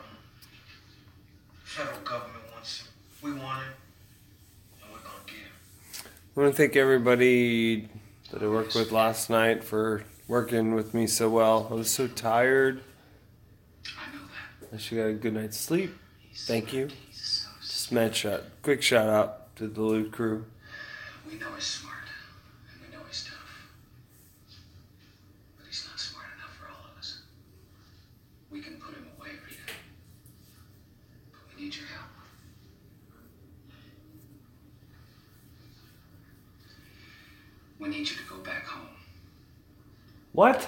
Federal 1.62 2.00
government 2.00 2.44
wants 2.52 2.80
him. 2.80 2.88
We 3.22 3.32
want 3.32 3.62
him. 3.62 3.72
And 4.82 4.92
we're 4.92 4.98
gonna 4.98 5.24
get 5.26 5.36
him. 5.36 6.10
I 6.36 6.40
want 6.40 6.52
to 6.52 6.56
thank 6.56 6.74
everybody 6.74 7.88
that 8.32 8.42
I 8.42 8.48
worked 8.48 8.74
with 8.74 8.90
last 8.90 9.30
night 9.30 9.62
for 9.62 10.02
working 10.26 10.74
with 10.74 10.92
me 10.92 11.06
so 11.06 11.30
well. 11.30 11.68
I 11.70 11.74
was 11.74 11.88
so 11.88 12.08
tired. 12.08 12.82
I 13.86 14.12
know 14.12 14.22
that. 14.60 14.74
I 14.74 14.78
should 14.78 14.98
got 14.98 15.06
a 15.06 15.12
good 15.12 15.34
night's 15.34 15.60
sleep. 15.60 15.94
Thank 16.34 16.72
you. 16.72 16.88
Just 17.12 17.92
mad 17.92 18.16
shot. 18.16 18.42
Quick 18.62 18.82
shout 18.82 19.08
out 19.08 19.54
to 19.56 19.68
the 19.68 19.80
loot 19.80 20.10
crew. 20.10 20.44
We 21.24 21.38
know 21.38 21.52
he's 21.54 21.62
smart, 21.66 21.98
and 22.68 22.80
we 22.84 22.92
know 22.96 23.04
he's 23.06 23.22
tough. 23.26 23.68
But 25.56 25.66
he's 25.68 25.86
not 25.88 26.00
smart 26.00 26.26
enough 26.36 26.56
for 26.56 26.66
all 26.66 26.90
of 26.90 26.98
us. 26.98 27.20
We 28.50 28.60
can 28.60 28.74
put 28.74 28.96
him 28.96 29.06
away, 29.20 29.30
Rita. 29.48 29.72
But 31.30 31.56
we 31.56 31.62
need 31.62 31.76
your 31.76 31.86
help. 31.86 32.10
We 37.84 37.90
need 37.90 38.08
you 38.08 38.16
to 38.16 38.22
go 38.30 38.36
back 38.38 38.64
home. 38.64 38.88
What? 40.32 40.66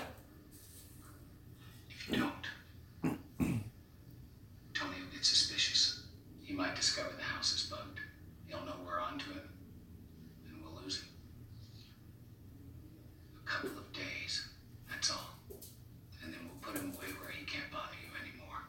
If 1.89 2.11
you 2.11 2.19
don't, 2.19 2.35
Tony 4.75 4.97
will 5.01 5.11
get 5.11 5.25
suspicious. 5.25 6.03
He 6.43 6.53
might 6.53 6.77
discover 6.77 7.09
the 7.17 7.23
house 7.23 7.55
is 7.55 7.71
bugged. 7.71 8.01
He'll 8.49 8.63
know 8.67 8.75
we're 8.87 9.01
onto 9.01 9.31
him, 9.31 9.49
and 10.47 10.63
we'll 10.63 10.79
lose 10.83 11.01
him. 11.01 11.09
A 13.43 13.49
couple 13.49 13.71
of 13.71 13.91
days, 13.95 14.51
that's 14.91 15.11
all. 15.11 15.39
And 16.23 16.35
then 16.35 16.41
we'll 16.45 16.61
put 16.61 16.79
him 16.79 16.91
away 16.91 17.09
where 17.19 17.31
he 17.31 17.47
can't 17.47 17.73
bother 17.73 17.97
you 18.05 18.11
anymore. 18.23 18.61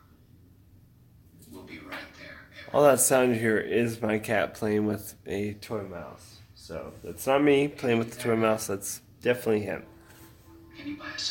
We'll 1.52 1.64
be 1.64 1.80
right 1.80 2.00
there. 2.18 2.48
All 2.74 2.84
that 2.84 3.02
sound 3.02 3.36
hear 3.36 3.58
is 3.58 4.02
my 4.02 4.20
cat 4.20 4.54
playing 4.54 4.86
with 4.86 5.16
a 5.26 5.56
toy 5.56 5.84
mouse. 5.84 6.27
So 6.68 6.92
that's 7.02 7.26
not 7.26 7.42
me 7.42 7.70
playing 7.70 7.98
with 7.98 8.12
the 8.12 8.22
toy 8.22 8.36
mouse. 8.36 8.68
That's 8.68 9.00
definitely 9.22 9.62
him. 9.62 9.84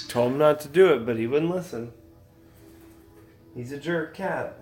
Told 0.09 0.33
him 0.33 0.38
not 0.38 0.61
to 0.61 0.68
do 0.68 0.94
it, 0.94 1.05
but 1.05 1.18
he 1.18 1.27
wouldn't 1.27 1.55
listen. 1.55 1.92
He's 3.55 3.70
a 3.70 3.79
jerk 3.79 4.14
cat. 4.14 4.59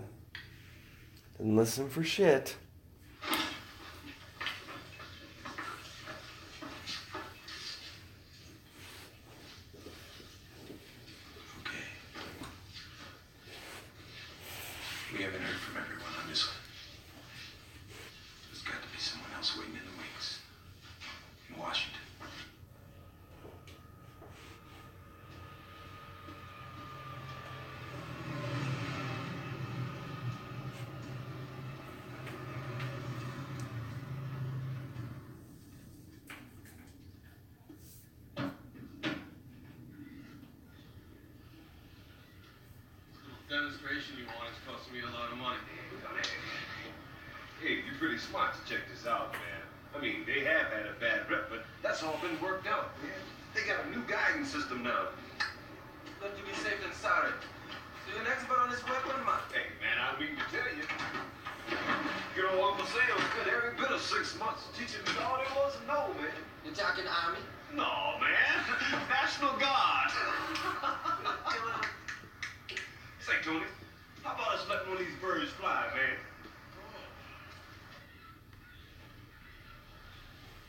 Didn't 1.39 1.57
listen 1.57 1.89
for 1.89 2.03
shit. 2.03 2.57
Okay. 11.61 11.85
We 15.13 15.23
haven't 15.23 15.41
heard 15.41 15.57
from 15.57 15.77
everyone 15.77 16.05
on 16.21 16.29
this 16.29 16.47
one. 16.49 16.57
There's 18.51 18.63
got 18.63 18.83
to 18.83 18.89
be 18.93 18.99
someone 18.99 19.31
else 19.37 19.57
waiting 19.57 19.75
in 19.75 19.81
the 19.81 19.97
wings. 19.99 20.39
In 21.51 21.59
Washington. 21.59 22.01
demonstration 43.49 44.19
you 44.19 44.27
want 44.27 44.51
is 44.51 44.59
costing 44.67 44.84
me 44.95 45.03
a 45.03 45.11
lot 45.11 45.27
of 45.27 45.39
money. 45.43 45.59
Hey, 47.59 47.83
you're 47.83 47.99
pretty 47.99 48.19
smart 48.19 48.55
to 48.55 48.63
check 48.63 48.87
this 48.87 49.11
out, 49.11 49.35
man. 49.35 49.63
I 49.91 49.99
mean, 49.99 50.23
they 50.23 50.47
have 50.47 50.71
had 50.71 50.87
a 50.87 50.95
bad 51.03 51.27
rep, 51.27 51.51
but 51.51 51.67
that's 51.83 52.07
all 52.07 52.15
been 52.23 52.39
worked 52.39 52.71
out, 52.71 52.95
man. 53.03 53.19
They 53.59 53.67
got 53.67 53.83
a 53.83 53.91
new 53.91 54.07
guidance 54.07 54.55
system 54.55 54.87
now. 54.87 55.11
Let 56.23 56.39
you 56.39 56.47
be 56.47 56.55
safe 56.63 56.79
and 56.79 56.95
sorry. 56.95 57.35
So 57.35 58.15
you're 58.15 58.23
an 58.23 58.31
expert 58.31 58.55
on 58.55 58.71
this 58.71 58.87
weapon, 58.87 59.19
man? 59.27 59.43
Hey, 59.51 59.67
man, 59.83 59.99
I 59.99 60.15
mean 60.15 60.39
to 60.39 60.47
tell 60.55 60.71
you. 60.79 60.87
Good 62.39 62.47
old 62.55 62.79
Uncle 62.79 62.87
Sam 62.87 63.19
spent 63.35 63.51
every 63.51 63.75
bit 63.75 63.91
of 63.91 63.99
six 63.99 64.39
months 64.39 64.71
teaching 64.79 65.03
me 65.03 65.19
all 65.27 65.43
there 65.43 65.51
was 65.59 65.75
to 65.75 65.83
know, 65.91 66.15
man. 66.23 66.39
You're 66.63 66.79
talking 66.79 67.03
army? 67.11 67.43
No, 67.75 68.15
man. 68.23 68.63
National 69.11 69.59
Guard. 69.59 70.15
Say, 73.27 73.43
Tony, 73.43 73.67
how 74.65 74.75
about 74.75 74.83
us 74.83 74.87
letting 74.87 74.89
one 74.89 75.01
of 75.01 75.07
these 75.07 75.21
birds 75.21 75.51
fly, 75.53 75.87
man? 75.95 76.17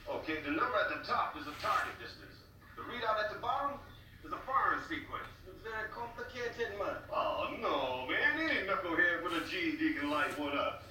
Okay, 0.08 0.42
the 0.46 0.52
number 0.52 0.76
at 0.78 0.90
the 0.90 1.08
top 1.08 1.36
is 1.38 1.46
the 1.46 1.52
target 1.62 1.98
distance. 2.00 2.46
The 2.78 2.84
readout 2.84 3.24
at 3.24 3.34
the 3.34 3.40
bottom 3.40 3.80
is 4.24 4.32
a 4.32 4.38
firing 4.46 4.82
sequence. 4.88 5.26
It's 5.48 5.62
very 5.64 5.90
complicated, 5.94 6.78
man. 6.78 6.98
Oh, 7.12 7.50
no, 7.62 8.08
man. 8.08 8.40
Any 8.40 8.68
knucklehead 8.68 9.24
with 9.24 9.34
a 9.34 9.46
GED 9.50 10.00
can 10.00 10.10
light 10.10 10.38
one 10.40 10.58
up. 10.58 10.84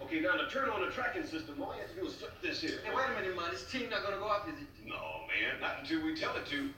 Okay, 0.00 0.20
now 0.20 0.36
to 0.36 0.48
turn 0.48 0.70
on 0.70 0.80
the 0.80 0.92
tracking 0.92 1.26
system, 1.26 1.60
all 1.60 1.74
you 1.74 1.80
have 1.80 1.90
to 1.90 2.00
do 2.00 2.06
is 2.06 2.14
flip 2.14 2.32
this 2.40 2.60
here. 2.60 2.78
Hey, 2.84 2.94
wait 2.94 3.04
a 3.10 3.20
minute, 3.20 3.36
man. 3.36 3.50
This 3.50 3.70
team 3.70 3.90
not 3.90 4.02
gonna 4.04 4.16
go 4.16 4.28
off, 4.28 4.48
is 4.48 4.54
it? 4.54 4.68
No, 4.86 5.26
man, 5.26 5.60
not 5.60 5.80
until 5.80 6.04
we 6.04 6.14
tell 6.14 6.34
it 6.36 6.46
to. 6.46 6.70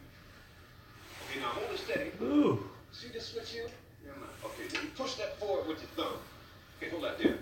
Okay, 1.28 1.40
now 1.40 1.48
hold 1.48 1.70
it 1.70 1.78
steady. 1.78 2.10
Ooh. 2.22 2.64
See 2.92 3.08
this 3.08 3.28
switch 3.28 3.50
here? 3.50 3.68
Okay, 4.06 4.68
then 4.72 4.82
you 4.82 4.88
push 4.96 5.14
that 5.14 5.38
forward 5.38 5.68
with 5.68 5.78
your 5.78 5.90
thumb. 5.96 6.18
Okay, 6.78 6.90
hold 6.90 7.04
that 7.04 7.18
there. 7.18 7.38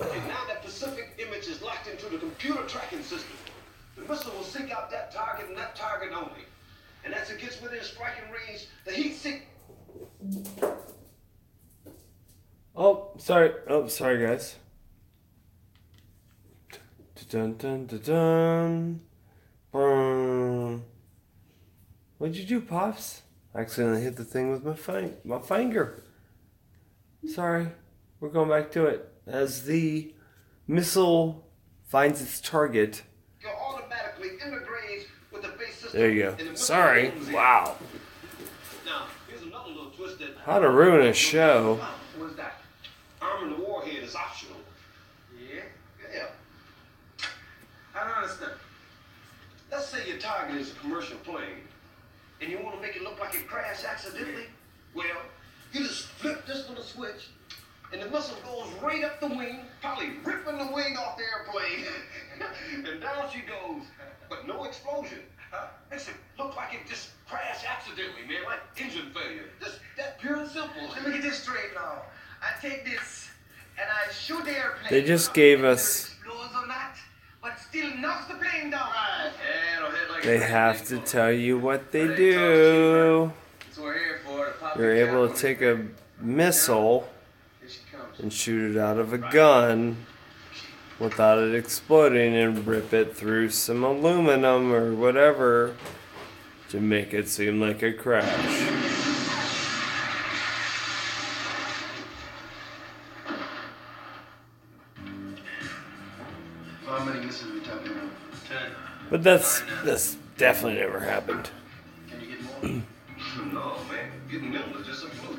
Okay, 0.00 0.28
now 0.28 0.44
that 0.48 0.62
Pacific 0.62 1.10
image 1.18 1.46
is 1.48 1.62
locked 1.62 1.88
into 1.88 2.06
the 2.08 2.18
computer 2.18 2.62
tracking 2.62 3.02
system, 3.02 3.36
the 3.96 4.02
missile 4.02 4.32
will 4.32 4.44
seek 4.44 4.70
out 4.70 4.90
that 4.90 5.12
target 5.12 5.48
and 5.48 5.56
that 5.56 5.76
target 5.76 6.10
only. 6.14 6.44
And 7.04 7.14
as 7.14 7.30
it 7.30 7.40
gets 7.40 7.60
within 7.60 7.82
striking 7.82 8.24
range, 8.30 8.66
the 8.84 8.92
heat 8.92 9.14
sink. 9.14 9.46
Oh, 12.74 13.10
sorry. 13.18 13.52
Oh, 13.68 13.86
sorry, 13.88 14.24
guys. 14.24 14.56
Dun 17.28 17.54
dun 17.54 17.86
dun 17.86 18.00
dun. 18.00 19.00
Boom. 19.72 20.84
What'd 22.18 22.36
you 22.36 22.44
do, 22.44 22.60
Pops? 22.60 23.21
I 23.54 23.60
accidentally 23.60 24.02
hit 24.02 24.16
the 24.16 24.24
thing 24.24 24.50
with 24.50 24.64
my 24.64 24.74
fin- 24.74 25.16
my 25.24 25.38
finger. 25.40 26.02
Sorry. 27.28 27.68
We're 28.20 28.30
going 28.30 28.48
back 28.48 28.70
to 28.72 28.86
it. 28.86 29.08
As 29.26 29.64
the 29.64 30.14
missile 30.66 31.46
finds 31.84 32.22
its 32.22 32.40
target. 32.40 33.02
You're 33.40 33.54
automatically 33.54 34.30
integrated 34.44 35.06
with 35.30 35.42
the 35.42 35.48
base 35.48 35.74
system. 35.74 36.00
There 36.00 36.10
you 36.10 36.28
and 36.30 36.38
the 36.38 36.44
go. 36.44 36.54
Sorry. 36.54 37.12
Wow. 37.32 37.76
Now, 38.86 39.06
here's 39.28 39.42
another 39.42 39.70
little 39.70 39.90
twist 39.90 40.18
that. 40.20 40.30
How 40.44 40.58
to 40.58 40.70
ruin 40.70 41.06
a 41.06 41.12
show. 41.12 41.80
What's 42.16 42.36
that? 42.36 42.54
Arming 43.20 43.56
the 43.58 43.62
warhead 43.64 44.02
is 44.02 44.14
optional. 44.14 44.56
Yeah? 45.38 45.60
Yeah. 46.12 46.26
I 47.94 48.04
don't 48.08 48.16
understand. 48.22 48.52
Let's 49.70 49.86
say 49.88 50.08
your 50.08 50.18
target 50.18 50.56
is 50.56 50.72
a 50.72 50.74
commercial 50.76 51.16
plane, 51.18 51.62
and 52.42 52.50
you 52.50 52.58
want 52.58 52.74
to 52.74 52.82
make 52.82 52.96
it 52.96 53.02
look 53.02 53.18
like 53.20 53.34
it 53.34 53.46
crashed 53.46 53.84
accidentally. 53.84 54.46
Well, 54.94 55.06
you 55.72 55.80
just 55.80 56.06
flip 56.06 56.44
this 56.46 56.68
little 56.68 56.84
switch, 56.84 57.28
and 57.92 58.02
the 58.02 58.10
missile 58.10 58.36
goes 58.44 58.66
right 58.82 59.04
up 59.04 59.20
the 59.20 59.28
wing, 59.28 59.60
probably 59.80 60.10
ripping 60.24 60.58
the 60.58 60.66
wing 60.72 60.96
off 60.98 61.16
the 61.16 61.22
airplane, 61.22 61.86
and 62.90 63.00
down 63.00 63.30
she 63.32 63.40
goes, 63.40 63.82
but 64.28 64.46
no 64.46 64.64
explosion. 64.64 65.20
Makes 65.90 66.08
it 66.08 66.14
look 66.38 66.56
like 66.56 66.72
it 66.72 66.80
just 66.88 67.10
crashed 67.28 67.64
accidentally, 67.70 68.22
man, 68.26 68.44
like 68.46 68.60
engine 68.78 69.10
failure. 69.12 69.44
Just 69.60 69.78
that 69.98 70.18
pure 70.18 70.36
and 70.36 70.50
simple. 70.50 70.88
Let 70.88 71.06
me 71.06 71.12
get 71.12 71.22
this 71.22 71.42
straight 71.42 71.74
now. 71.74 72.02
I 72.40 72.58
take 72.60 72.86
this 72.86 73.28
and 73.78 73.86
I 73.88 74.10
shoot 74.10 74.42
the 74.44 74.56
airplane. 74.56 74.88
They 74.90 75.02
just 75.02 75.34
gave 75.34 75.62
us- 75.62 76.08
explodes 76.14 76.54
or 76.54 76.66
not, 76.66 76.96
but 77.42 77.58
still 77.60 77.94
knocks 77.98 78.26
the 78.28 78.34
plane 78.34 78.70
down. 78.70 78.88
Yeah, 78.94 79.30
it'll 79.30 79.34
hit 79.36 79.81
like 79.81 79.81
They 80.22 80.38
have 80.38 80.86
to 80.86 80.98
tell 80.98 81.32
you 81.32 81.58
what 81.58 81.90
they 81.90 82.06
do. 82.14 83.32
You're 84.76 84.94
able 84.94 85.28
to 85.28 85.34
take 85.34 85.60
a 85.60 85.84
missile 86.20 87.08
and 88.18 88.32
shoot 88.32 88.76
it 88.76 88.78
out 88.78 88.98
of 88.98 89.12
a 89.12 89.18
gun 89.18 89.96
without 90.98 91.38
it 91.38 91.54
exploding 91.54 92.36
and 92.36 92.64
rip 92.66 92.94
it 92.94 93.16
through 93.16 93.50
some 93.50 93.82
aluminum 93.82 94.72
or 94.72 94.94
whatever 94.94 95.74
to 96.68 96.80
make 96.80 97.12
it 97.12 97.28
seem 97.28 97.60
like 97.60 97.82
a 97.82 97.92
crash. 97.92 98.91
But 109.12 109.22
that's 109.22 109.62
that's 109.84 110.16
definitely 110.38 110.80
never 110.80 110.98
happened. 110.98 111.50
Can 112.08 112.18
you 112.22 112.28
get 112.28 112.40
more? 112.40 112.62
No, 113.52 113.76
man. 113.92 114.10
Getting 114.30 114.52
them 114.52 114.72
was 114.74 114.86
just 114.86 115.04
a 115.04 115.08
fluke. 115.08 115.38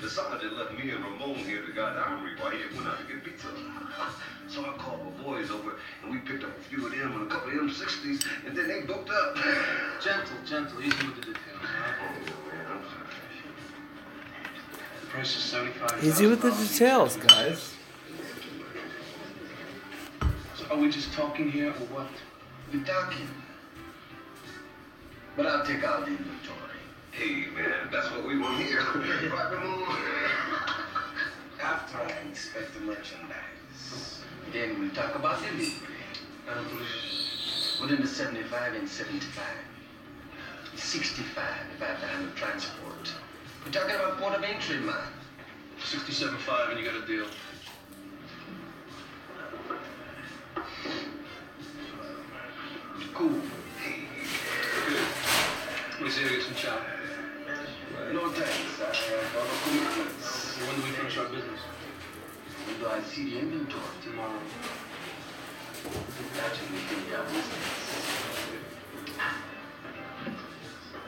the 0.00 0.08
sergeant 0.08 0.56
left 0.56 0.72
me 0.72 0.88
and 0.88 1.04
Ramon 1.04 1.34
here 1.34 1.60
to 1.66 1.72
guard 1.72 1.96
the 1.96 2.00
armory 2.00 2.30
while 2.40 2.50
he 2.50 2.74
went 2.74 2.88
out 2.88 2.96
to 3.06 3.12
get 3.12 3.22
pizza. 3.22 3.48
So 4.48 4.64
I 4.64 4.72
called 4.78 5.04
my 5.04 5.22
boys 5.22 5.50
over, 5.50 5.76
and 6.02 6.12
we 6.12 6.16
picked 6.20 6.44
up 6.44 6.56
a 6.56 6.60
few 6.62 6.86
of 6.86 6.92
them 6.92 7.12
and 7.12 7.30
a 7.30 7.34
couple 7.34 7.50
of 7.50 7.56
M60s, 7.56 8.24
and 8.46 8.56
then 8.56 8.66
they 8.66 8.80
booked 8.86 9.10
up. 9.10 9.36
Gentle, 10.02 10.38
gentle, 10.46 10.80
easy 10.80 11.06
with 11.06 11.16
the 11.16 11.20
details. 11.20 11.60
All 11.60 12.00
right? 12.00 12.82
The 15.02 15.06
price 15.08 15.36
is 15.36 15.42
seventy-five. 15.42 16.02
Easy 16.02 16.26
with 16.26 16.40
the 16.40 16.52
details, 16.52 17.18
guys. 17.18 17.74
So 20.68 20.74
are 20.74 20.78
we 20.78 20.90
just 20.90 21.12
talking 21.14 21.50
here, 21.50 21.70
or 21.70 21.86
what? 21.96 22.08
We're 22.72 22.84
talking. 22.84 23.26
But 25.34 25.46
I'll 25.46 25.64
take 25.64 25.82
out 25.82 26.04
the 26.04 26.10
inventory. 26.10 26.58
Hey, 27.10 27.46
man, 27.56 27.88
that's 27.90 28.10
what 28.10 28.26
we 28.26 28.38
want 28.38 28.62
here. 28.62 28.80
After 31.62 31.98
I 31.98 32.12
inspect 32.28 32.74
the 32.74 32.80
merchandise, 32.80 34.22
then 34.52 34.78
we'll 34.78 34.90
talk 34.90 35.14
about 35.14 35.40
delivery. 35.40 35.72
Within 37.80 38.02
the 38.02 38.06
75 38.06 38.74
and 38.74 38.86
75. 38.86 39.44
65 40.74 41.44
if 41.76 41.82
I 41.82 41.86
have 41.86 42.00
to 42.00 42.06
handle 42.06 42.30
transport. 42.36 43.10
We're 43.64 43.72
talking 43.72 43.94
about 43.94 44.18
port 44.18 44.34
of 44.34 44.44
entry, 44.44 44.80
man. 44.80 44.96
67.5 45.80 46.70
and 46.70 46.78
you 46.78 46.84
got 46.84 47.02
a 47.02 47.06
deal. 47.06 47.26
Cool. 53.18 53.34
Let 55.90 56.00
me 56.00 56.08
see 56.08 56.22
you 56.22 56.28
get 56.28 56.42
some 56.42 56.54
chow. 56.54 56.78
No 58.12 58.28
thanks. 58.30 58.78
I 58.78 58.94
have 58.94 59.34
other 59.34 59.58
commitments. 59.64 60.26
When 60.62 60.76
do 60.76 60.82
we 60.86 60.90
finish 60.92 61.18
our 61.18 61.24
business? 61.24 61.60
When 62.64 62.78
do 62.78 62.86
I 62.86 63.02
see 63.02 63.24
the 63.30 63.40
inventory? 63.40 63.82
Tomorrow. 64.04 64.38
Imagine 66.30 66.66
we 66.70 66.78
do 66.78 67.16
our 67.16 67.24
business. 67.24 67.66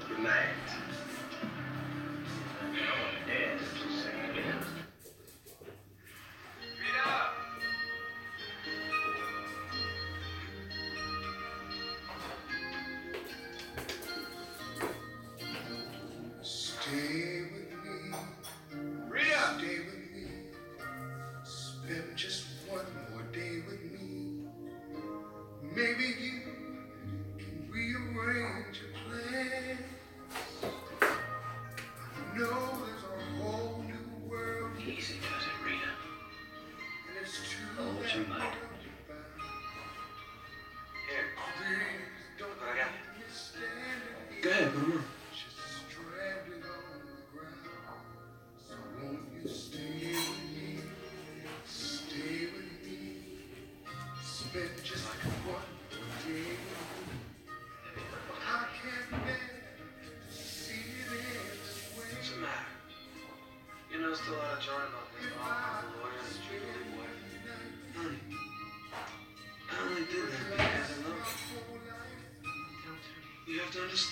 Good 0.09 0.19
night. 0.19 0.67
Stay 3.23 3.41
standing 44.81 45.20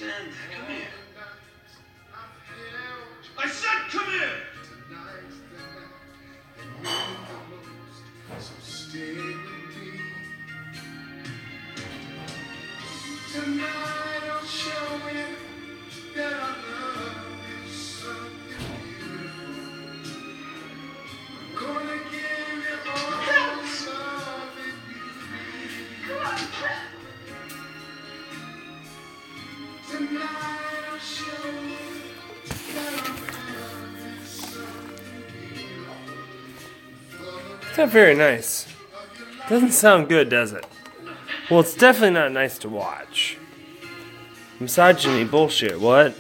understand 0.01 0.68
not 37.79 37.89
very 37.91 38.15
nice. 38.17 38.67
Doesn't 39.49 39.71
sound 39.71 40.09
good, 40.09 40.29
does 40.29 40.53
it? 40.53 40.67
Well, 41.49 41.61
it's 41.61 41.75
definitely 41.75 42.11
not 42.11 42.33
nice 42.33 42.59
to 42.59 42.69
watch. 42.69 43.39
Misogyny 44.59 45.25
bullshit, 45.25 45.81
what? 45.81 46.15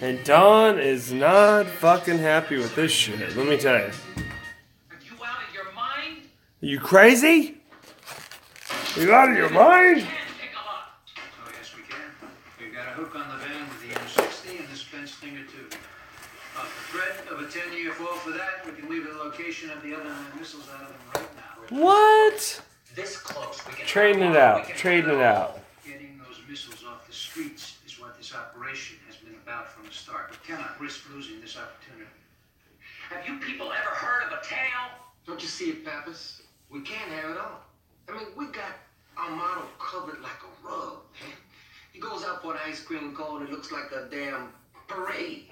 And 0.00 0.22
Don 0.24 0.78
is 0.78 1.12
not 1.12 1.66
fucking 1.66 2.18
happy 2.18 2.56
with 2.56 2.74
this 2.74 2.90
shit, 2.90 3.36
let 3.36 3.46
me 3.46 3.56
tell 3.56 3.78
you. 3.78 3.84
Are 3.84 4.98
you 5.04 5.24
out 5.24 5.42
of 5.48 5.54
your 5.54 5.72
mind? 5.72 6.18
Are 6.62 6.66
you 6.66 6.80
crazy? 6.80 7.60
You 8.96 9.12
out 9.12 9.30
of 9.30 9.36
your 9.36 9.50
mind? 9.50 9.98
Pick 9.98 10.50
'em 10.50 10.58
up. 10.68 11.00
Oh, 11.46 11.50
yes, 11.56 11.74
we 11.76 11.82
can. 11.82 11.96
We've 12.58 12.74
got 12.74 12.88
a 12.88 12.90
hook 12.90 13.14
on 13.14 13.28
the 13.28 13.36
van 13.36 13.68
with 13.68 13.80
the 13.82 13.94
M60 13.94 14.58
and 14.58 14.68
this 14.68 14.82
bench 14.84 15.10
stinger 15.10 15.44
too. 15.44 15.68
Off 16.58 16.90
the 16.92 16.98
threat 16.98 17.30
of 17.30 17.38
a 17.38 17.46
10-year 17.46 17.92
fall 17.92 18.16
for 18.16 18.30
that, 18.32 18.66
we 18.66 18.72
can 18.72 18.90
leave 18.90 19.06
the 19.06 19.12
location 19.12 19.70
of 19.70 19.80
the 19.82 19.94
other 19.94 20.02
nine 20.02 20.32
missiles 20.36 20.68
out 20.74 20.82
of 20.82 20.88
them 20.88 20.98
right 21.14 21.28
now. 21.36 21.84
What? 21.84 22.62
This 22.96 23.16
close, 23.16 23.64
we 23.64 23.74
can 23.74 23.86
Trading 23.86 24.22
it 24.22 24.36
out, 24.36 24.66
can 24.66 24.76
trading 24.76 25.10
it 25.10 25.20
out. 25.20 25.60
Getting 25.86 26.18
those 26.18 26.40
missiles 26.50 26.84
off 26.84 27.06
the 27.06 27.12
streets 27.12 27.76
is 27.86 28.00
what 28.00 28.16
this 28.18 28.34
operation 28.34 28.96
has 29.06 29.14
been 29.16 29.34
about 29.34 29.68
from 29.68 29.86
the 29.86 29.92
start. 29.92 30.32
We 30.32 30.38
cannot 30.48 30.80
risk 30.80 31.04
losing 31.14 31.40
this 31.40 31.56
opportunity. 31.56 32.10
Have 33.10 33.28
you 33.28 33.38
people 33.38 33.66
ever 33.70 33.94
heard 33.94 34.24
of 34.26 34.32
a 34.32 34.44
tail? 34.44 34.98
Don't 35.28 35.40
you 35.40 35.46
see 35.46 35.70
it, 35.70 35.84
Pappas? 35.84 36.42
We 36.70 36.80
can't 36.80 37.12
have 37.12 37.30
it 37.30 37.38
all. 37.38 37.60
I 38.08 38.18
mean, 38.18 38.26
we 38.36 38.46
got 38.46 38.74
our 39.16 39.30
model 39.30 39.62
covered 39.78 40.20
like 40.22 40.42
a 40.42 40.66
rug, 40.66 40.98
man. 41.20 41.36
He 41.92 42.00
goes 42.00 42.24
out 42.24 42.42
for 42.42 42.54
an 42.54 42.60
ice 42.66 42.82
cream 42.82 43.14
cone, 43.14 43.44
it 43.44 43.50
looks 43.52 43.70
like 43.70 43.92
a 43.92 44.08
damn 44.10 44.48
parade. 44.88 45.50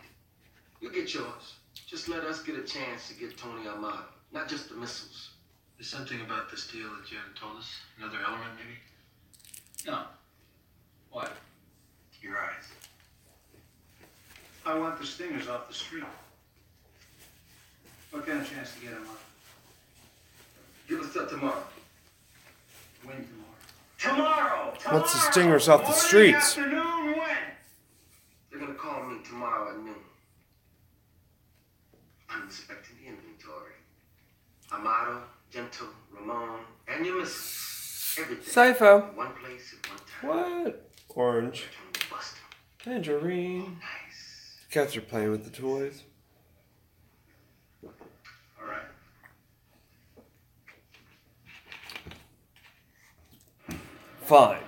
You 0.81 0.93
get 0.93 1.13
yours. 1.15 1.55
Just 1.87 2.09
let 2.09 2.25
us 2.25 2.43
get 2.43 2.57
a 2.57 2.63
chance 2.63 3.09
to 3.09 3.15
get 3.15 3.37
Tony 3.37 3.69
Amato, 3.69 4.05
not 4.33 4.49
just 4.49 4.69
the 4.69 4.75
missiles. 4.75 5.31
There's 5.79 5.89
something 5.89 6.21
about 6.23 6.51
this 6.51 6.67
deal 6.69 6.89
that 6.89 7.11
you 7.11 7.19
haven't 7.19 7.37
told 7.37 7.59
us? 7.59 7.71
Another 7.99 8.19
element, 8.27 8.51
maybe? 8.57 8.79
No. 9.87 10.03
What? 11.11 11.33
Your 12.23 12.39
eyes. 12.39 12.69
I 14.65 14.77
want 14.77 14.99
the 14.99 15.07
stingers 15.07 15.49
off 15.49 15.69
the 15.69 15.75
street. 15.75 16.05
What 18.11 18.27
kind 18.27 18.41
of 18.41 18.51
chance 18.51 18.75
to 18.75 18.81
get 18.81 18.91
them 18.91 19.03
off? 19.09 19.25
Give 20.89 21.01
us 21.01 21.13
till 21.13 21.27
tomorrow. 21.29 21.63
When 23.05 23.17
tomorrow? 23.99 24.73
Tomorrow! 24.75 24.75
What's 24.91 25.13
the 25.13 25.19
stingers 25.31 25.69
off 25.69 25.87
the 25.87 25.93
streets? 25.93 26.59
Afternoon 26.59 27.19
when? 27.19 27.37
They're 28.51 28.61
gonna 28.61 28.75
call 28.75 29.05
me 29.05 29.19
tomorrow 29.25 29.71
at 29.71 29.79
noon. 29.85 29.95
I'm 32.37 32.43
inspecting 32.43 32.97
the 33.03 33.09
inventory. 33.09 33.73
Amato, 34.71 35.23
Gentle, 35.51 35.89
Ramon, 36.13 36.61
and 36.87 37.07
your 37.07 37.21
missiles. 37.21 38.17
Everything. 38.19 38.45
Sypho. 38.45 39.11
In 39.11 39.17
one 39.17 39.33
place 39.35 39.75
at 39.75 39.91
one 39.91 40.01
time. 40.39 40.65
What? 40.65 40.91
Orange. 41.09 41.65
Trying 41.65 41.93
to 41.93 42.11
bust 42.11 42.35
'em. 42.37 42.93
Tangerine. 42.93 43.63
Oh, 43.67 43.71
nice. 43.71 44.67
Cats 44.71 44.97
are 44.97 45.01
playing 45.01 45.31
with 45.31 45.45
the 45.45 45.51
toys. 45.51 46.03
All 47.83 47.93
right. 48.67 48.91
Fine. 54.23 54.63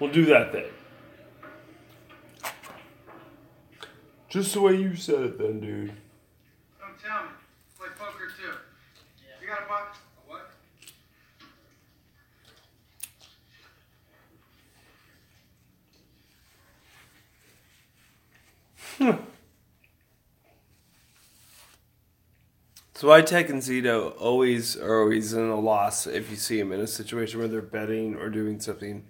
We'll 0.00 0.12
do 0.12 0.26
that 0.26 0.52
then. 0.52 0.64
Just 4.28 4.52
the 4.52 4.60
way 4.60 4.76
you 4.76 4.96
said 4.96 5.20
it 5.20 5.38
then, 5.38 5.60
dude. 5.60 5.92
Don't 6.94 7.10
tell 7.10 7.24
me. 7.24 7.30
Play 7.78 7.88
poker 7.98 8.28
too. 8.38 8.54
You 9.40 9.48
got 9.48 9.62
a 9.62 9.68
buck? 9.68 9.96
A 10.18 10.30
what? 19.08 19.20
So 22.96 23.08
Switek 23.08 23.50
and 23.50 23.60
Zito 23.60 24.14
always 24.20 24.76
are 24.76 25.00
always 25.00 25.32
in 25.32 25.48
a 25.48 25.58
loss 25.58 26.06
if 26.06 26.30
you 26.30 26.36
see 26.36 26.58
them 26.58 26.70
in 26.70 26.80
a 26.80 26.86
situation 26.86 27.40
where 27.40 27.48
they're 27.48 27.60
betting 27.60 28.14
or 28.14 28.30
doing 28.30 28.60
something 28.60 29.04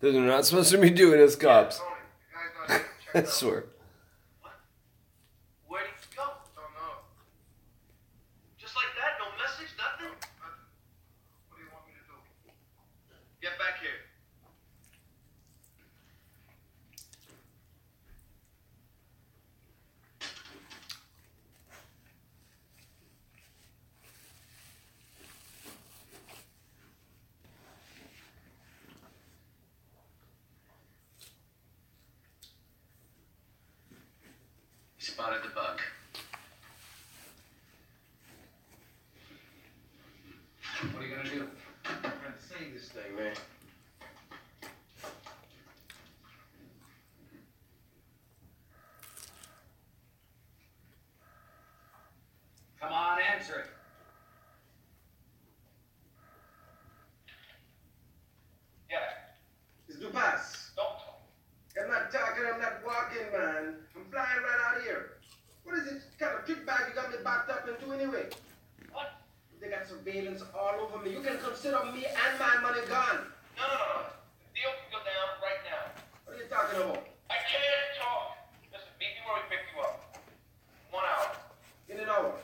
that 0.00 0.12
they're 0.12 0.20
not 0.20 0.44
supposed 0.44 0.70
to 0.72 0.78
be 0.78 0.90
doing 0.90 1.18
as 1.18 1.34
cops. 1.34 1.78
Tony, 1.78 1.90
you 1.90 2.34
guys 2.34 2.50
don't 2.68 3.14
need 3.14 3.22
to 3.22 3.28
I 3.28 3.30
swear. 3.32 3.64
Where'd 5.66 5.86
he 5.86 6.14
go? 6.14 6.24
Don't 6.54 6.70
know. 6.76 7.02
Just 8.58 8.76
like 8.76 8.92
that? 9.00 9.16
No 9.18 9.26
message? 9.42 9.72
Nothing? 9.80 10.12
What 10.12 11.56
do 11.56 11.64
you 11.64 11.70
want 11.72 11.86
me 11.88 11.94
to 11.96 12.04
do? 12.04 12.16
Get 13.40 13.58
back 13.58 13.80
here. 13.80 13.96
You 34.98 35.06
spotted 35.06 35.42
the 35.42 35.48
bug. 35.54 35.80
What 40.92 41.02
are 41.02 41.06
you 41.06 41.14
gonna 41.16 41.30
do? 41.30 41.48
I'm 41.86 42.00
trying 42.02 42.12
to 42.12 42.42
save 42.46 42.74
this 42.74 42.88
thing, 42.90 43.16
man. 43.16 43.34
Come 52.80 52.92
on, 52.92 53.18
answer 53.34 53.60
it. 53.60 53.66
Yeah. 58.90 58.98
It's 59.88 59.98
Dupas. 59.98 60.74
Don't 60.76 60.86
talk. 60.98 61.20
I'm 61.80 61.88
not 61.90 62.10
talking, 62.12 62.44
I'm 62.52 62.60
not 62.60 62.84
walking, 62.84 63.30
man. 63.32 63.74
I'm 63.96 64.04
flying 64.10 64.42
right 64.42 64.60
out 64.66 64.82
here. 64.82 65.12
What 65.64 65.76
is 65.78 65.86
it 65.86 66.02
kind 66.18 66.38
of 66.38 66.44
trick 66.44 66.66
bag 66.66 66.88
you 66.88 66.94
got 66.94 67.10
me 67.10 67.16
backed 67.22 67.50
up 67.50 67.68
into 67.68 67.92
anyway? 67.94 68.28
What? 68.92 69.12
They 69.60 69.68
got 69.68 69.86
surveillance 70.02 70.42
all 70.54 70.74
over 70.80 71.04
me. 71.04 71.12
You 71.12 71.20
can 71.20 71.38
consider 71.38 71.78
me 71.92 72.06
and 72.06 72.38
my 72.38 72.60
money 72.62 72.80
gone. 72.88 73.26
No, 73.56 73.64
no, 73.68 73.74
no, 73.74 73.86
no. 73.94 74.02
The 74.40 74.60
deal 74.60 74.72
can 74.80 74.88
go 74.92 74.98
down 75.04 75.28
right 75.42 75.60
now. 75.68 75.92
What 76.24 76.36
are 76.36 76.40
you 76.40 76.48
talking 76.48 76.80
about? 76.80 77.06
I 77.28 77.36
can't 77.44 78.00
talk. 78.00 78.36
Listen, 78.72 78.88
meet 78.98 79.12
me 79.14 79.20
where 79.26 79.36
we 79.36 79.48
pick 79.50 79.60
you 79.74 79.82
up. 79.82 80.16
One 80.90 81.04
hour. 81.04 81.36
In 81.88 81.98
an 82.00 82.08
hour. 82.08 82.34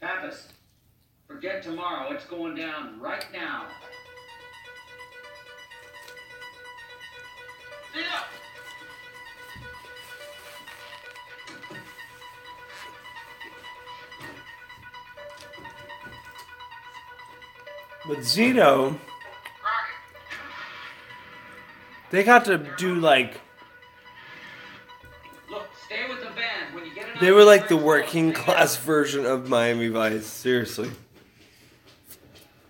Pappas, 0.00 0.48
forget 1.26 1.62
tomorrow. 1.62 2.12
It's 2.12 2.24
going 2.24 2.54
down 2.54 3.00
right 3.00 3.26
now. 3.32 3.66
See 7.92 8.00
ya. 8.00 8.20
But 18.10 18.18
Zito, 18.18 18.98
they 22.10 22.24
got 22.24 22.44
to 22.46 22.58
do 22.76 22.96
like 22.96 23.40
Look, 25.48 25.68
stay 25.86 26.08
with 26.08 26.18
the 26.18 26.30
van. 26.30 26.74
When 26.74 26.86
you 26.86 26.92
get 26.92 27.20
they 27.20 27.30
were 27.30 27.44
like 27.44 27.68
the 27.68 27.76
working 27.76 28.32
class 28.32 28.76
version 28.76 29.24
of 29.24 29.48
Miami 29.48 29.86
Vice. 29.86 30.26
Seriously, 30.26 30.90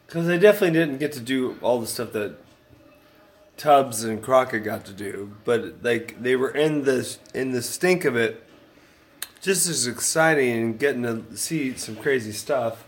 because 0.07 0.27
they 0.27 0.39
definitely 0.39 0.79
didn't 0.79 0.99
get 0.99 1.13
to 1.13 1.21
do 1.21 1.57
all 1.63 1.81
the 1.81 1.87
stuff 1.87 2.13
that 2.13 2.37
Tubbs 3.57 4.05
and 4.05 4.23
Crockett 4.23 4.63
got 4.63 4.85
to 4.85 4.93
do, 4.93 5.35
but 5.47 5.83
like 5.83 6.23
they 6.23 6.37
were 6.37 6.51
in 6.51 6.85
the 6.85 7.17
in 7.33 7.53
the 7.53 7.63
stink 7.63 8.05
of 8.05 8.15
it, 8.15 8.47
just 9.41 9.67
as 9.71 9.87
exciting 9.87 10.53
and 10.53 10.79
getting 10.79 11.05
to 11.05 11.35
see 11.35 11.75
some 11.79 11.97
crazy 11.97 12.33
stuff 12.33 12.85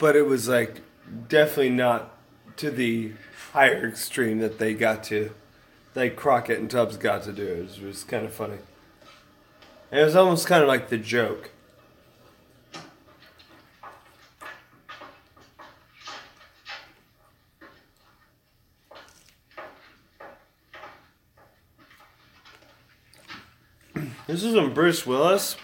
but 0.00 0.16
it 0.16 0.26
was 0.26 0.48
like 0.48 0.80
definitely 1.28 1.70
not 1.70 2.16
to 2.56 2.70
the 2.70 3.12
higher 3.52 3.86
extreme 3.86 4.38
that 4.38 4.58
they 4.58 4.74
got 4.74 5.04
to, 5.04 5.30
like 5.94 6.16
Crockett 6.16 6.58
and 6.58 6.70
Tubbs 6.70 6.96
got 6.96 7.22
to 7.24 7.32
do. 7.32 7.46
It 7.46 7.62
was, 7.62 7.78
it 7.78 7.84
was 7.84 8.04
kind 8.04 8.24
of 8.24 8.32
funny. 8.32 8.56
And 9.92 10.00
it 10.00 10.04
was 10.04 10.16
almost 10.16 10.46
kind 10.46 10.62
of 10.62 10.68
like 10.68 10.88
the 10.88 10.96
joke. 10.96 11.50
This 24.26 24.44
is 24.44 24.54
from 24.54 24.72
Bruce 24.72 25.04
Willis. 25.04 25.56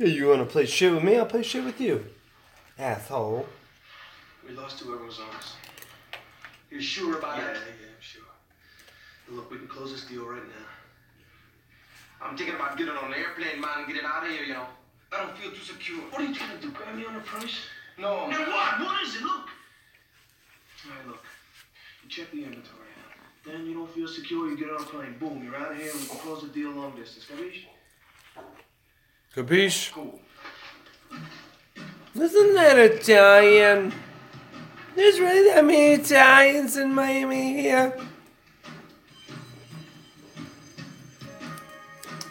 Hey, 0.00 0.08
you 0.08 0.28
want 0.28 0.40
to 0.40 0.46
play 0.46 0.64
shit 0.64 0.94
with 0.94 1.04
me? 1.04 1.18
I'll 1.18 1.26
play 1.26 1.42
shit 1.42 1.62
with 1.62 1.78
you. 1.78 2.06
Asshole. 2.78 3.46
We 4.48 4.54
lost 4.54 4.80
whoever 4.80 5.04
was 5.04 5.20
on 5.20 5.28
us. 5.36 5.56
You 6.70 6.80
sure 6.80 7.18
about 7.18 7.38
it? 7.38 7.42
Yeah, 7.42 7.52
yeah. 7.52 7.92
I'm 7.92 8.00
sure. 8.00 8.22
And 9.28 9.36
look, 9.36 9.50
we 9.50 9.58
can 9.58 9.68
close 9.68 9.92
this 9.92 10.06
deal 10.06 10.24
right 10.24 10.42
now. 10.42 12.22
I'm 12.22 12.34
thinking 12.34 12.54
about 12.54 12.78
getting 12.78 12.96
on 12.96 13.12
an 13.12 13.18
airplane, 13.18 13.60
man, 13.60 13.84
and 13.84 13.86
getting 13.88 14.06
out 14.06 14.24
of 14.24 14.30
here, 14.30 14.42
you 14.44 14.54
know. 14.54 14.64
I 15.12 15.18
don't 15.18 15.36
feel 15.36 15.50
too 15.50 15.60
secure. 15.60 15.98
What 16.08 16.22
are 16.22 16.24
you 16.24 16.34
trying 16.34 16.56
to 16.56 16.62
do? 16.62 16.70
Grab 16.70 16.96
me 16.96 17.04
on 17.04 17.12
the 17.12 17.20
price? 17.20 17.60
No. 17.98 18.26
Now 18.26 18.38
what? 18.46 18.80
What 18.80 19.06
is 19.06 19.16
it? 19.16 19.22
Look. 19.22 19.32
All 19.34 20.96
right, 20.96 21.08
look. 21.08 21.24
You 22.04 22.08
check 22.08 22.30
the 22.30 22.38
inventory 22.38 22.88
out. 23.04 23.44
Then 23.44 23.66
you 23.66 23.74
don't 23.74 23.90
feel 23.90 24.08
secure, 24.08 24.48
you 24.48 24.56
get 24.56 24.70
on 24.70 24.80
a 24.80 24.84
plane. 24.84 25.16
Boom, 25.20 25.44
you're 25.44 25.56
out 25.56 25.72
of 25.72 25.76
here. 25.76 25.90
And 25.90 26.00
we 26.00 26.06
can 26.06 26.16
close 26.20 26.40
the 26.40 26.48
deal 26.48 26.70
long 26.70 26.96
distance. 26.96 27.26
Capiche? 27.26 27.66
Capiche? 29.34 29.92
Cool. 29.92 30.20
Isn't 32.14 32.54
that 32.54 32.78
Italian? 32.78 33.92
There's 34.96 35.20
really 35.20 35.48
that 35.50 35.64
many 35.64 35.92
Italians 35.92 36.76
in 36.76 36.92
Miami 36.92 37.52
here. 37.52 37.96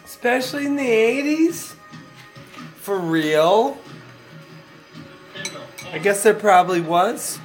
Especially 0.04 0.66
in 0.66 0.76
the 0.76 0.86
80s? 0.86 1.74
For 2.76 2.98
real? 2.98 3.78
I 5.92 5.98
guess 5.98 6.22
there 6.22 6.34
probably 6.34 6.82
was. 6.82 7.38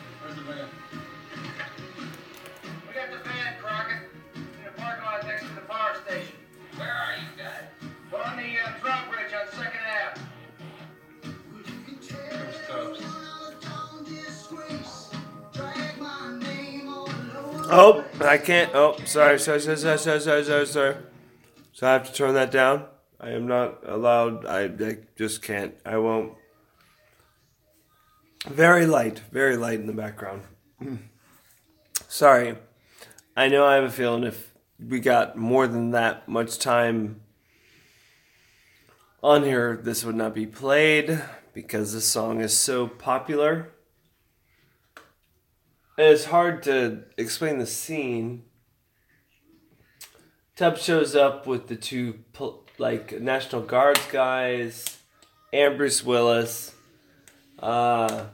Oh, 17.77 18.05
I 18.21 18.37
can't. 18.37 18.73
Oh, 18.73 18.95
sorry, 19.03 19.37
sorry, 19.37 19.59
sorry, 19.59 19.75
sorry, 19.75 19.97
sorry, 19.97 20.21
sorry, 20.21 20.43
sorry, 20.45 20.65
sorry. 20.65 20.95
So 21.73 21.85
I 21.85 21.91
have 21.91 22.05
to 22.05 22.13
turn 22.13 22.33
that 22.35 22.49
down. 22.49 22.85
I 23.19 23.31
am 23.31 23.47
not 23.47 23.79
allowed. 23.85 24.45
I, 24.45 24.63
I 24.63 24.97
just 25.17 25.41
can't. 25.41 25.75
I 25.85 25.97
won't. 25.97 26.35
Very 28.47 28.85
light, 28.85 29.19
very 29.29 29.57
light 29.57 29.81
in 29.81 29.87
the 29.87 29.93
background. 29.93 30.43
sorry. 32.07 32.55
I 33.35 33.49
know 33.49 33.65
I 33.65 33.75
have 33.75 33.83
a 33.83 33.91
feeling 33.91 34.23
if 34.23 34.53
we 34.79 35.01
got 35.01 35.35
more 35.35 35.67
than 35.67 35.91
that 35.91 36.29
much 36.29 36.57
time 36.59 37.19
on 39.21 39.43
here, 39.43 39.81
this 39.83 40.05
would 40.05 40.15
not 40.15 40.33
be 40.33 40.45
played 40.45 41.21
because 41.53 41.93
this 41.93 42.07
song 42.07 42.39
is 42.39 42.57
so 42.57 42.87
popular. 42.87 43.74
It's 45.97 46.25
hard 46.25 46.63
to 46.63 47.03
explain 47.17 47.57
the 47.57 47.65
scene. 47.65 48.43
Tubb 50.57 50.77
shows 50.77 51.15
up 51.15 51.47
with 51.47 51.67
the 51.67 51.77
two 51.77 52.19
like 52.77 53.19
National 53.21 53.61
Guards 53.61 54.05
guys, 54.11 54.97
and 55.53 55.77
Bruce 55.77 56.03
Willis. 56.03 56.75
Uh, 57.57 58.25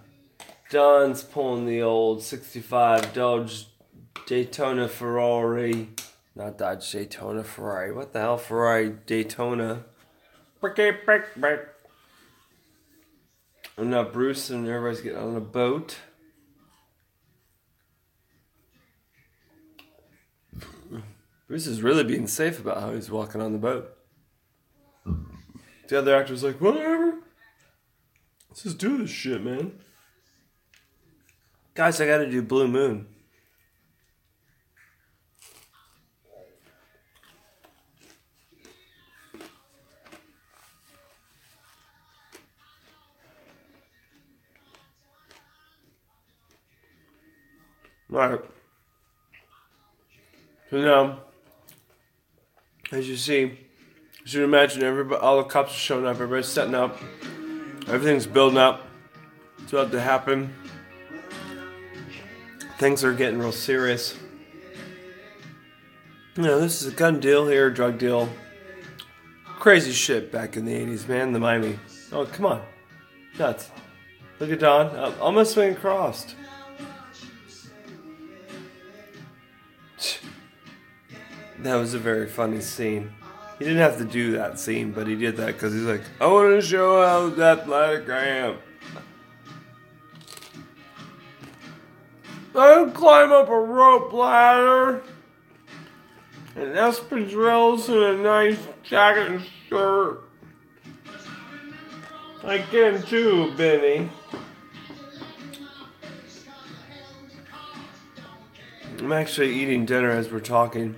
Don's 0.71 1.21
pulling 1.21 1.67
the 1.67 1.83
old 1.83 2.23
'65 2.23 3.13
Dodge 3.13 3.67
Daytona 4.25 4.87
Ferrari, 4.87 5.89
not 6.35 6.57
Dodge 6.57 6.91
Daytona 6.91 7.43
Ferrari. 7.43 7.91
What 7.91 8.13
the 8.13 8.21
hell, 8.21 8.37
Ferrari 8.37 8.89
Daytona? 9.05 9.83
And 13.77 13.91
now 13.91 14.03
Bruce 14.03 14.49
and 14.49 14.67
everybody's 14.67 15.01
getting 15.01 15.19
on 15.19 15.35
a 15.35 15.41
boat. 15.41 15.97
Bruce 21.51 21.67
is 21.67 21.81
really 21.81 22.05
being 22.05 22.27
safe 22.27 22.61
about 22.61 22.79
how 22.79 22.93
he's 22.93 23.11
walking 23.11 23.41
on 23.41 23.51
the 23.51 23.57
boat. 23.57 23.93
The 25.89 25.99
other 25.99 26.15
actor's 26.15 26.45
like, 26.45 26.61
whatever. 26.61 27.15
Let's 28.47 28.63
just 28.63 28.77
do 28.77 28.97
this 28.99 29.09
shit, 29.09 29.43
man. 29.43 29.77
Guys, 31.73 31.99
I 31.99 32.05
gotta 32.07 32.31
do 32.31 32.41
Blue 32.41 32.69
Moon. 32.69 33.05
Alright. 48.09 48.39
So 50.69 50.77
now, 50.77 51.19
as 52.91 53.07
you 53.07 53.15
see, 53.15 53.57
as 54.25 54.33
you 54.33 54.43
imagine 54.43 54.83
everybody, 54.83 55.21
all 55.21 55.37
the 55.37 55.43
cops 55.43 55.71
are 55.71 55.77
showing 55.77 56.05
up, 56.05 56.15
everybody's 56.15 56.47
setting 56.47 56.75
up, 56.75 56.97
everything's 57.87 58.27
building 58.27 58.57
up. 58.57 58.85
It's 59.59 59.71
about 59.71 59.91
to 59.91 60.01
happen. 60.01 60.53
Things 62.77 63.03
are 63.03 63.13
getting 63.13 63.39
real 63.39 63.51
serious. 63.51 64.17
You 66.35 66.43
know, 66.43 66.59
this 66.59 66.81
is 66.81 66.93
a 66.93 66.95
gun 66.95 67.19
deal 67.19 67.47
here, 67.47 67.69
drug 67.69 67.97
deal. 67.97 68.29
Crazy 69.59 69.91
shit 69.91 70.31
back 70.31 70.57
in 70.57 70.65
the 70.65 70.73
80s, 70.73 71.07
man, 71.07 71.33
the 71.33 71.39
Miami. 71.39 71.77
Oh, 72.11 72.25
come 72.25 72.47
on. 72.47 72.61
Nuts. 73.37 73.69
Look 74.39 74.51
at 74.51 74.59
Don. 74.59 74.87
Uh, 74.87 75.13
almost 75.21 75.53
swinging 75.53 75.75
crossed. 75.75 76.35
That 81.61 81.75
was 81.75 81.93
a 81.93 81.99
very 81.99 82.27
funny 82.27 82.59
scene. 82.59 83.13
He 83.59 83.65
didn't 83.65 83.81
have 83.81 83.99
to 83.99 84.05
do 84.05 84.31
that 84.31 84.59
scene, 84.59 84.91
but 84.91 85.05
he 85.05 85.15
did 85.15 85.37
that 85.37 85.45
because 85.47 85.73
he's 85.73 85.83
like, 85.83 86.01
I 86.19 86.25
want 86.25 86.59
to 86.59 86.67
show 86.67 87.05
how 87.05 87.27
athletic 87.43 88.09
I 88.09 88.25
am. 88.25 88.57
I 92.55 92.89
climb 92.91 93.31
up 93.31 93.47
a 93.49 93.59
rope 93.59 94.11
ladder 94.11 95.03
and 96.55 96.75
espadrilles 96.75 97.87
and 97.89 98.19
a 98.19 98.23
nice 98.23 98.57
jacket 98.81 99.31
and 99.31 99.45
shirt. 99.69 100.23
I 102.43 102.57
can 102.57 103.03
too, 103.03 103.53
Benny. 103.55 104.09
I'm 108.97 109.11
actually 109.11 109.53
eating 109.53 109.85
dinner 109.85 110.09
as 110.09 110.31
we're 110.31 110.39
talking. 110.39 110.95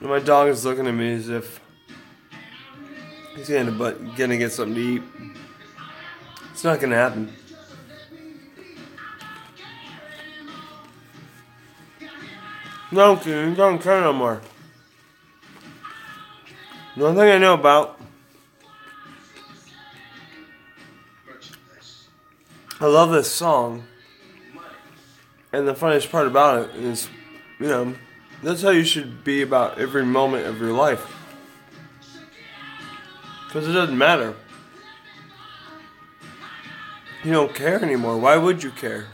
My 0.00 0.18
dog 0.18 0.48
is 0.48 0.64
looking 0.64 0.86
at 0.86 0.94
me 0.94 1.12
as 1.12 1.28
if 1.28 1.60
he's 3.36 3.48
gonna 3.48 3.70
but 3.70 4.16
gonna 4.16 4.38
get 4.38 4.50
something 4.50 4.74
to 4.74 4.80
eat. 4.80 5.02
It's 6.50 6.64
not 6.64 6.80
gonna 6.80 6.96
happen. 6.96 7.32
No, 12.90 13.16
kid, 13.16 13.56
don't 13.56 13.80
care 13.80 14.00
no 14.00 14.12
more. 14.12 14.40
The 16.96 17.04
one 17.04 17.14
thing 17.14 17.30
I 17.30 17.38
know 17.38 17.54
about, 17.54 18.00
I 22.80 22.86
love 22.86 23.10
this 23.10 23.30
song, 23.30 23.84
and 25.52 25.68
the 25.68 25.74
funniest 25.74 26.10
part 26.10 26.26
about 26.26 26.70
it 26.70 26.76
is, 26.76 27.08
you 27.60 27.68
know, 27.68 27.94
that's 28.42 28.62
how 28.62 28.70
you 28.70 28.84
should 28.84 29.22
be 29.24 29.42
about 29.42 29.78
every 29.78 30.04
moment 30.04 30.46
of 30.46 30.58
your 30.60 30.72
life. 30.72 31.06
Because 33.46 33.68
it 33.68 33.72
doesn't 33.72 33.98
matter. 33.98 34.34
You 37.24 37.32
don't 37.32 37.54
care 37.54 37.82
anymore. 37.82 38.16
Why 38.16 38.36
would 38.36 38.62
you 38.62 38.70
care? 38.70 39.08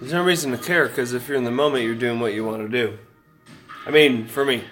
There's 0.00 0.12
no 0.12 0.24
reason 0.24 0.50
to 0.50 0.58
care 0.58 0.88
because 0.88 1.12
if 1.12 1.28
you're 1.28 1.36
in 1.36 1.44
the 1.44 1.50
moment, 1.50 1.84
you're 1.84 1.94
doing 1.94 2.18
what 2.18 2.34
you 2.34 2.44
want 2.44 2.60
to 2.62 2.68
do. 2.68 2.98
I 3.86 3.90
mean, 3.90 4.26
for 4.26 4.44
me. 4.44 4.64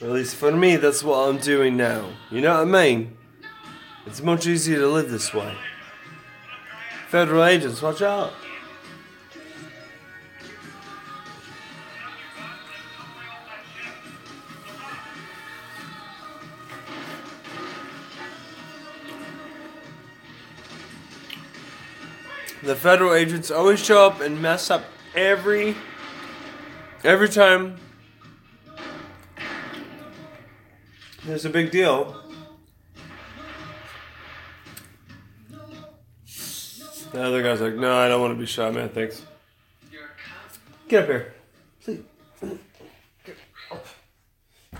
At 0.00 0.10
least 0.10 0.36
for 0.36 0.52
me, 0.52 0.76
that's 0.76 1.02
what 1.02 1.28
I'm 1.28 1.38
doing 1.38 1.76
now. 1.76 2.10
You 2.30 2.40
know 2.40 2.54
what 2.54 2.60
I 2.60 2.64
mean? 2.64 3.16
It's 4.06 4.22
much 4.22 4.46
easier 4.46 4.78
to 4.78 4.88
live 4.88 5.10
this 5.10 5.34
way. 5.34 5.56
Federal 7.08 7.44
agents, 7.44 7.82
watch 7.82 8.02
out. 8.02 8.32
The 22.64 22.74
federal 22.74 23.12
agents 23.12 23.50
always 23.50 23.78
show 23.84 24.06
up 24.06 24.22
and 24.22 24.40
mess 24.40 24.70
up 24.70 24.84
every 25.14 25.76
every 27.04 27.28
time 27.28 27.76
there's 31.26 31.44
a 31.44 31.50
big 31.50 31.70
deal. 31.70 32.18
The 37.12 37.22
other 37.22 37.42
guy's 37.42 37.60
like, 37.60 37.74
no, 37.74 37.96
I 37.98 38.08
don't 38.08 38.22
want 38.22 38.32
to 38.32 38.40
be 38.40 38.46
shot, 38.46 38.72
man. 38.72 38.88
Thanks. 38.88 39.22
Get 40.88 41.02
up 41.02 41.08
here. 41.08 41.34
Please. 41.82 42.00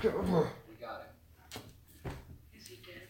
We 0.02 0.10
got 0.10 1.02
it. 1.02 2.10
Is 2.58 2.66
he 2.66 2.76
dead? 2.76 3.08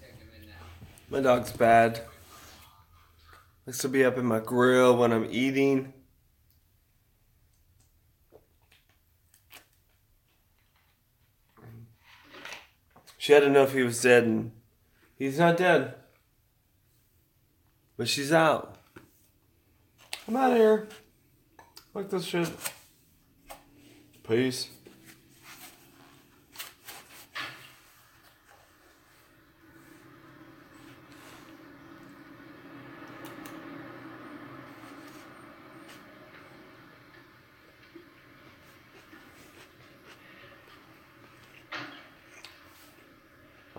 Take 0.00 0.10
him 0.10 0.28
in 0.38 0.48
now. 0.48 0.54
My 1.08 1.20
dog's 1.20 1.50
bad. 1.50 2.02
Likes 3.66 3.78
to 3.78 3.88
be 3.88 4.04
up 4.04 4.18
in 4.18 4.26
my 4.26 4.40
grill 4.40 4.96
when 4.96 5.12
I'm 5.12 5.28
eating. 5.30 5.92
She 13.18 13.32
had 13.32 13.40
to 13.40 13.50
know 13.50 13.64
if 13.64 13.74
he 13.74 13.82
was 13.82 14.00
dead, 14.00 14.24
and 14.24 14.50
he's 15.14 15.38
not 15.38 15.58
dead. 15.58 15.94
But 17.96 18.08
she's 18.08 18.32
out. 18.32 18.76
I'm 20.26 20.36
out 20.36 20.52
of 20.52 20.56
here. 20.56 20.88
Fuck 21.92 22.08
this 22.08 22.24
shit. 22.24 22.48
Peace. 24.26 24.68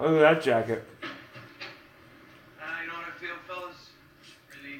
Look 0.02 0.14
at 0.14 0.20
that 0.36 0.42
jacket. 0.42 0.84
Uh, 1.04 2.66
you 2.82 2.88
know 2.88 2.94
I 2.96 3.20
feel, 3.20 3.36
fellas? 3.48 3.90
Really, 4.50 4.80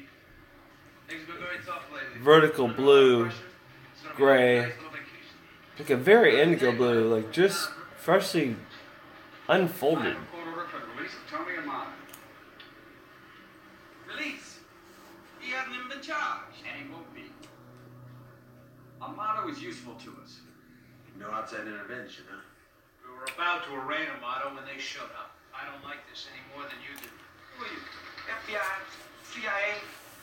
things 1.08 1.26
been 1.26 1.36
very 1.38 1.58
tough 1.64 1.84
lately. 1.94 2.20
Vertical 2.20 2.66
blue, 2.68 3.26
It's 3.26 3.34
gonna 4.02 4.14
be 4.14 4.16
gray. 4.16 4.58
a 4.58 4.62
nice 4.62 4.72
little 4.76 4.90
vacation. 4.90 5.78
Like 5.78 5.90
a 5.90 5.96
very 5.96 6.40
indigo 6.40 6.72
blue, 6.72 7.14
like 7.14 7.30
just 7.30 7.70
freshly 7.96 8.56
unfolded. 9.48 10.16
Court 10.32 10.46
order 10.48 10.66
for 10.68 10.78
the 10.80 10.86
release 10.96 11.14
of 11.14 11.30
Tommy 11.30 11.56
Amato. 11.56 11.90
Release. 14.08 14.58
He 15.40 15.52
hasn't 15.52 15.74
even 15.76 15.88
been 15.88 16.00
charged. 16.02 16.66
And 16.66 16.82
he 16.84 16.92
won't 16.92 17.14
be. 17.14 17.30
Amato 19.00 19.48
is 19.48 19.62
useful 19.62 19.94
to 19.94 20.10
us. 20.22 20.40
No 21.18 21.30
outside 21.30 21.66
intervention, 21.68 22.24
huh? 22.30 22.40
We 23.04 23.10
were 23.18 23.26
about 23.36 23.64
to 23.66 23.74
arraign 23.74 24.08
Amato 24.16 24.54
when 24.54 24.64
they 24.64 24.80
showed 24.80 25.10
up. 25.18 25.36
I 25.54 25.68
don't 25.70 25.82
like 25.84 26.00
this 26.08 26.26
any 26.32 26.40
more 26.54 26.64
than 26.70 26.78
you 26.80 26.94
do. 26.96 27.06
Who 27.58 27.64
are 27.64 27.68
you? 27.68 27.82
FBI? 28.40 28.72
CIA? 29.28 29.78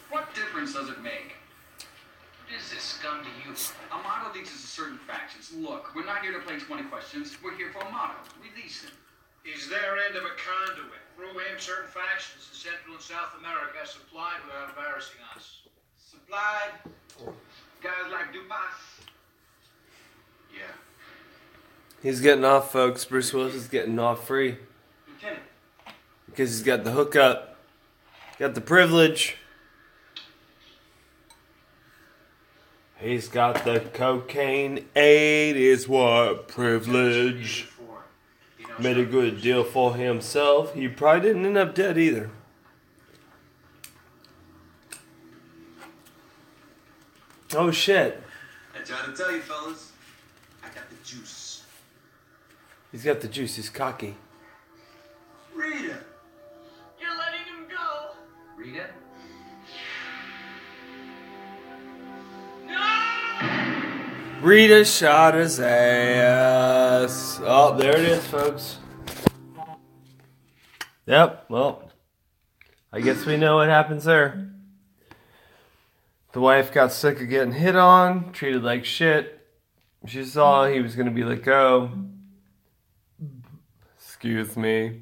What 0.10 0.34
difference 0.34 0.74
does 0.74 0.90
it 0.90 1.02
make? 1.04 1.36
What 1.78 2.58
is 2.58 2.72
this 2.72 2.82
scum 2.82 3.22
to 3.22 3.30
you? 3.46 3.54
Amato 3.94 4.34
leads 4.34 4.50
us 4.50 4.62
to 4.62 4.68
certain 4.68 4.98
factions. 4.98 5.54
Look, 5.54 5.94
we're 5.96 6.06
not 6.06 6.24
here 6.24 6.34
to 6.34 6.40
play 6.40 6.58
20 6.58 6.84
questions. 6.90 7.38
We're 7.44 7.56
here 7.56 7.70
for 7.72 7.86
Amato. 7.86 8.16
Release 8.42 8.84
him. 8.84 8.92
He's 10.10 10.18
end 10.18 10.26
of 10.26 10.32
a 10.32 10.36
conduit. 10.36 11.00
Through 11.16 11.40
him, 11.40 11.60
certain 11.60 11.92
factions 11.92 12.48
in 12.50 12.58
Central 12.58 12.96
and 12.96 13.04
South 13.04 13.36
America 13.38 13.80
are 13.82 13.86
supplied 13.86 14.38
without 14.46 14.70
embarrassing 14.70 15.20
us. 15.36 15.62
Supplied? 15.98 16.72
Guys 17.84 18.12
like 18.12 18.34
Dumas. 18.34 18.58
Yeah. 20.54 20.62
He's 22.02 22.22
getting 22.22 22.46
off, 22.46 22.72
folks. 22.72 23.06
Bruce 23.06 23.34
Willis 23.34 23.54
is 23.54 23.68
getting 23.68 24.00
off 24.00 24.26
free 24.26 24.58
Lieutenant. 25.08 25.44
because 26.26 26.50
he's 26.52 26.64
got 26.64 26.84
the 26.84 26.92
hookup, 26.92 27.58
got 28.40 28.56
the 28.56 28.62
privilege. 28.62 29.38
He's 32.98 33.28
got 33.28 33.64
the 33.64 33.82
cocaine 33.94 34.86
aid, 34.96 35.56
is 35.56 35.88
what 35.88 36.48
privilege. 36.48 37.69
For. 38.82 38.88
You 38.88 38.94
know, 38.94 38.96
Made 38.96 39.08
a 39.08 39.10
good 39.10 39.42
deal 39.42 39.64
for 39.64 39.96
himself. 39.96 40.74
He 40.74 40.88
probably 40.88 41.30
didn't 41.30 41.46
end 41.46 41.58
up 41.58 41.76
dead 41.76 41.98
either. 41.98 42.30
Oh 47.56 47.72
shit. 47.72 48.22
I 48.76 48.84
tried 48.84 49.06
to 49.06 49.14
tell 49.14 49.32
you, 49.32 49.42
fellas. 49.42 49.92
I 50.64 50.68
got 50.68 50.90
the 50.90 50.96
juice. 51.04 51.64
He's 52.92 53.04
got 53.04 53.22
the 53.22 53.28
juice, 53.28 53.56
he's 53.56 53.70
cocky. 53.70 54.16
Rita. 55.54 55.98
You're 57.00 57.18
letting 57.18 57.46
him 57.46 57.68
go. 57.70 58.12
Rita? 58.56 58.86
Rita 64.42 64.86
shot 64.86 65.34
his 65.34 65.60
ass. 65.60 67.42
Oh, 67.44 67.76
there 67.78 67.98
it 67.98 68.06
is, 68.06 68.26
folks. 68.26 68.78
Yep, 71.06 71.46
well, 71.50 71.92
I 72.94 73.02
guess 73.02 73.26
we 73.26 73.36
know 73.36 73.58
what 73.58 73.68
happens 73.68 74.06
there. 74.06 74.50
The 76.32 76.40
wife 76.40 76.72
got 76.72 76.94
sick 76.94 77.20
of 77.20 77.28
getting 77.28 77.52
hit 77.52 77.76
on, 77.76 78.32
treated 78.32 78.64
like 78.64 78.86
shit. 78.86 79.46
She 80.06 80.24
saw 80.24 80.68
he 80.68 80.80
was 80.80 80.96
going 80.96 81.08
to 81.08 81.14
be 81.14 81.24
let 81.24 81.44
go. 81.44 81.92
Excuse 83.98 84.56
me. 84.56 85.02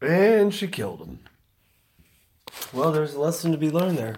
And 0.00 0.52
she 0.52 0.66
killed 0.66 1.06
him. 1.06 1.20
Well, 2.72 2.90
there's 2.90 3.14
a 3.14 3.20
lesson 3.20 3.52
to 3.52 3.58
be 3.58 3.70
learned 3.70 3.98
there. 3.98 4.16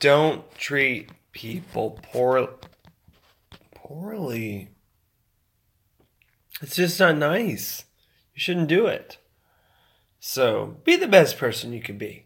Don't 0.00 0.50
treat 0.58 1.10
people 1.36 2.00
poor, 2.02 2.48
poorly. 3.74 4.70
It's 6.62 6.76
just 6.76 6.98
not 6.98 7.18
nice. 7.18 7.84
You 8.34 8.40
shouldn't 8.40 8.68
do 8.68 8.86
it. 8.86 9.18
So 10.18 10.78
be 10.82 10.96
the 10.96 11.06
best 11.06 11.36
person 11.36 11.74
you 11.74 11.82
can 11.82 11.98
be. 11.98 12.24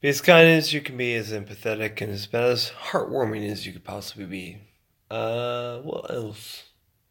Be 0.00 0.08
as 0.08 0.22
kind 0.22 0.48
as 0.48 0.72
you 0.72 0.80
can 0.80 0.96
be, 0.96 1.14
as 1.14 1.30
empathetic, 1.30 2.00
and 2.00 2.10
as 2.10 2.24
about 2.24 2.48
as 2.48 2.70
heartwarming 2.70 3.46
as 3.46 3.66
you 3.66 3.74
could 3.74 3.84
possibly 3.84 4.24
be. 4.24 4.62
Uh, 5.10 5.80
what 5.80 6.10
else? 6.10 6.64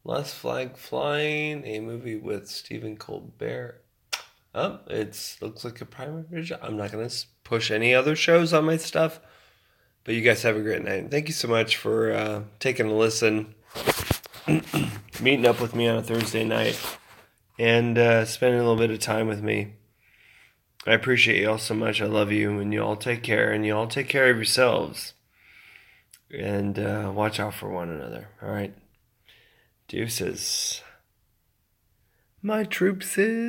Last 0.06 0.34
Flag 0.34 0.76
Flying, 0.76 1.64
a 1.66 1.82
movie 1.82 2.18
with 2.18 2.50
Stephen 2.50 2.98
Colbert. 2.98 3.84
Oh, 4.58 4.80
it 4.88 5.38
looks 5.40 5.64
like 5.64 5.82
a 5.82 5.86
primary 5.86 6.42
job. 6.42 6.62
I'm 6.64 6.78
not 6.78 6.92
going 6.92 7.08
to 7.08 7.16
push 7.44 7.70
any 7.70 7.94
other 7.94 8.16
shows 8.16 8.54
on 8.54 8.66
my 8.66 8.78
stuff. 8.78 9.20
But 10.04 10.16
you 10.16 10.22
guys 10.22 10.42
have 10.42 10.56
a 10.56 10.62
great 10.62 10.84
night. 10.84 11.12
Thank 11.12 11.28
you 11.28 11.34
so 11.34 11.48
much 11.48 11.78
for 11.78 12.12
uh, 12.12 12.42
taking 12.60 12.88
a 12.88 12.96
listen, 12.96 13.54
meeting 15.22 15.46
up 15.46 15.62
with 15.62 15.76
me 15.76 15.88
on 15.88 15.98
a 15.98 16.02
Thursday 16.02 16.44
night, 16.44 16.80
and 17.60 18.00
uh, 18.00 18.26
spending 18.26 18.60
a 18.60 18.64
little 18.64 18.78
bit 18.78 18.90
of 18.90 19.00
time 19.00 19.28
with 19.28 19.44
me. 19.44 19.74
I 20.88 20.94
appreciate 20.94 21.42
you 21.42 21.52
all 21.52 21.58
so 21.60 21.76
much. 21.76 22.02
I 22.02 22.06
love 22.06 22.32
you, 22.32 22.58
and 22.58 22.74
you 22.74 22.82
all 22.82 22.96
take 22.96 23.22
care, 23.22 23.52
and 23.52 23.64
you 23.64 23.76
all 23.76 23.88
take 23.88 24.10
care 24.10 24.32
of 24.32 24.38
yourselves. 24.38 25.14
And 26.36 26.80
uh, 26.80 27.12
watch 27.14 27.40
out 27.40 27.54
for 27.54 27.70
one 27.70 27.90
another. 27.90 28.30
All 28.42 28.50
right. 28.50 28.74
Deuces. 29.88 30.82
My 32.42 32.64
troops 32.64 33.20
is. 33.20 33.38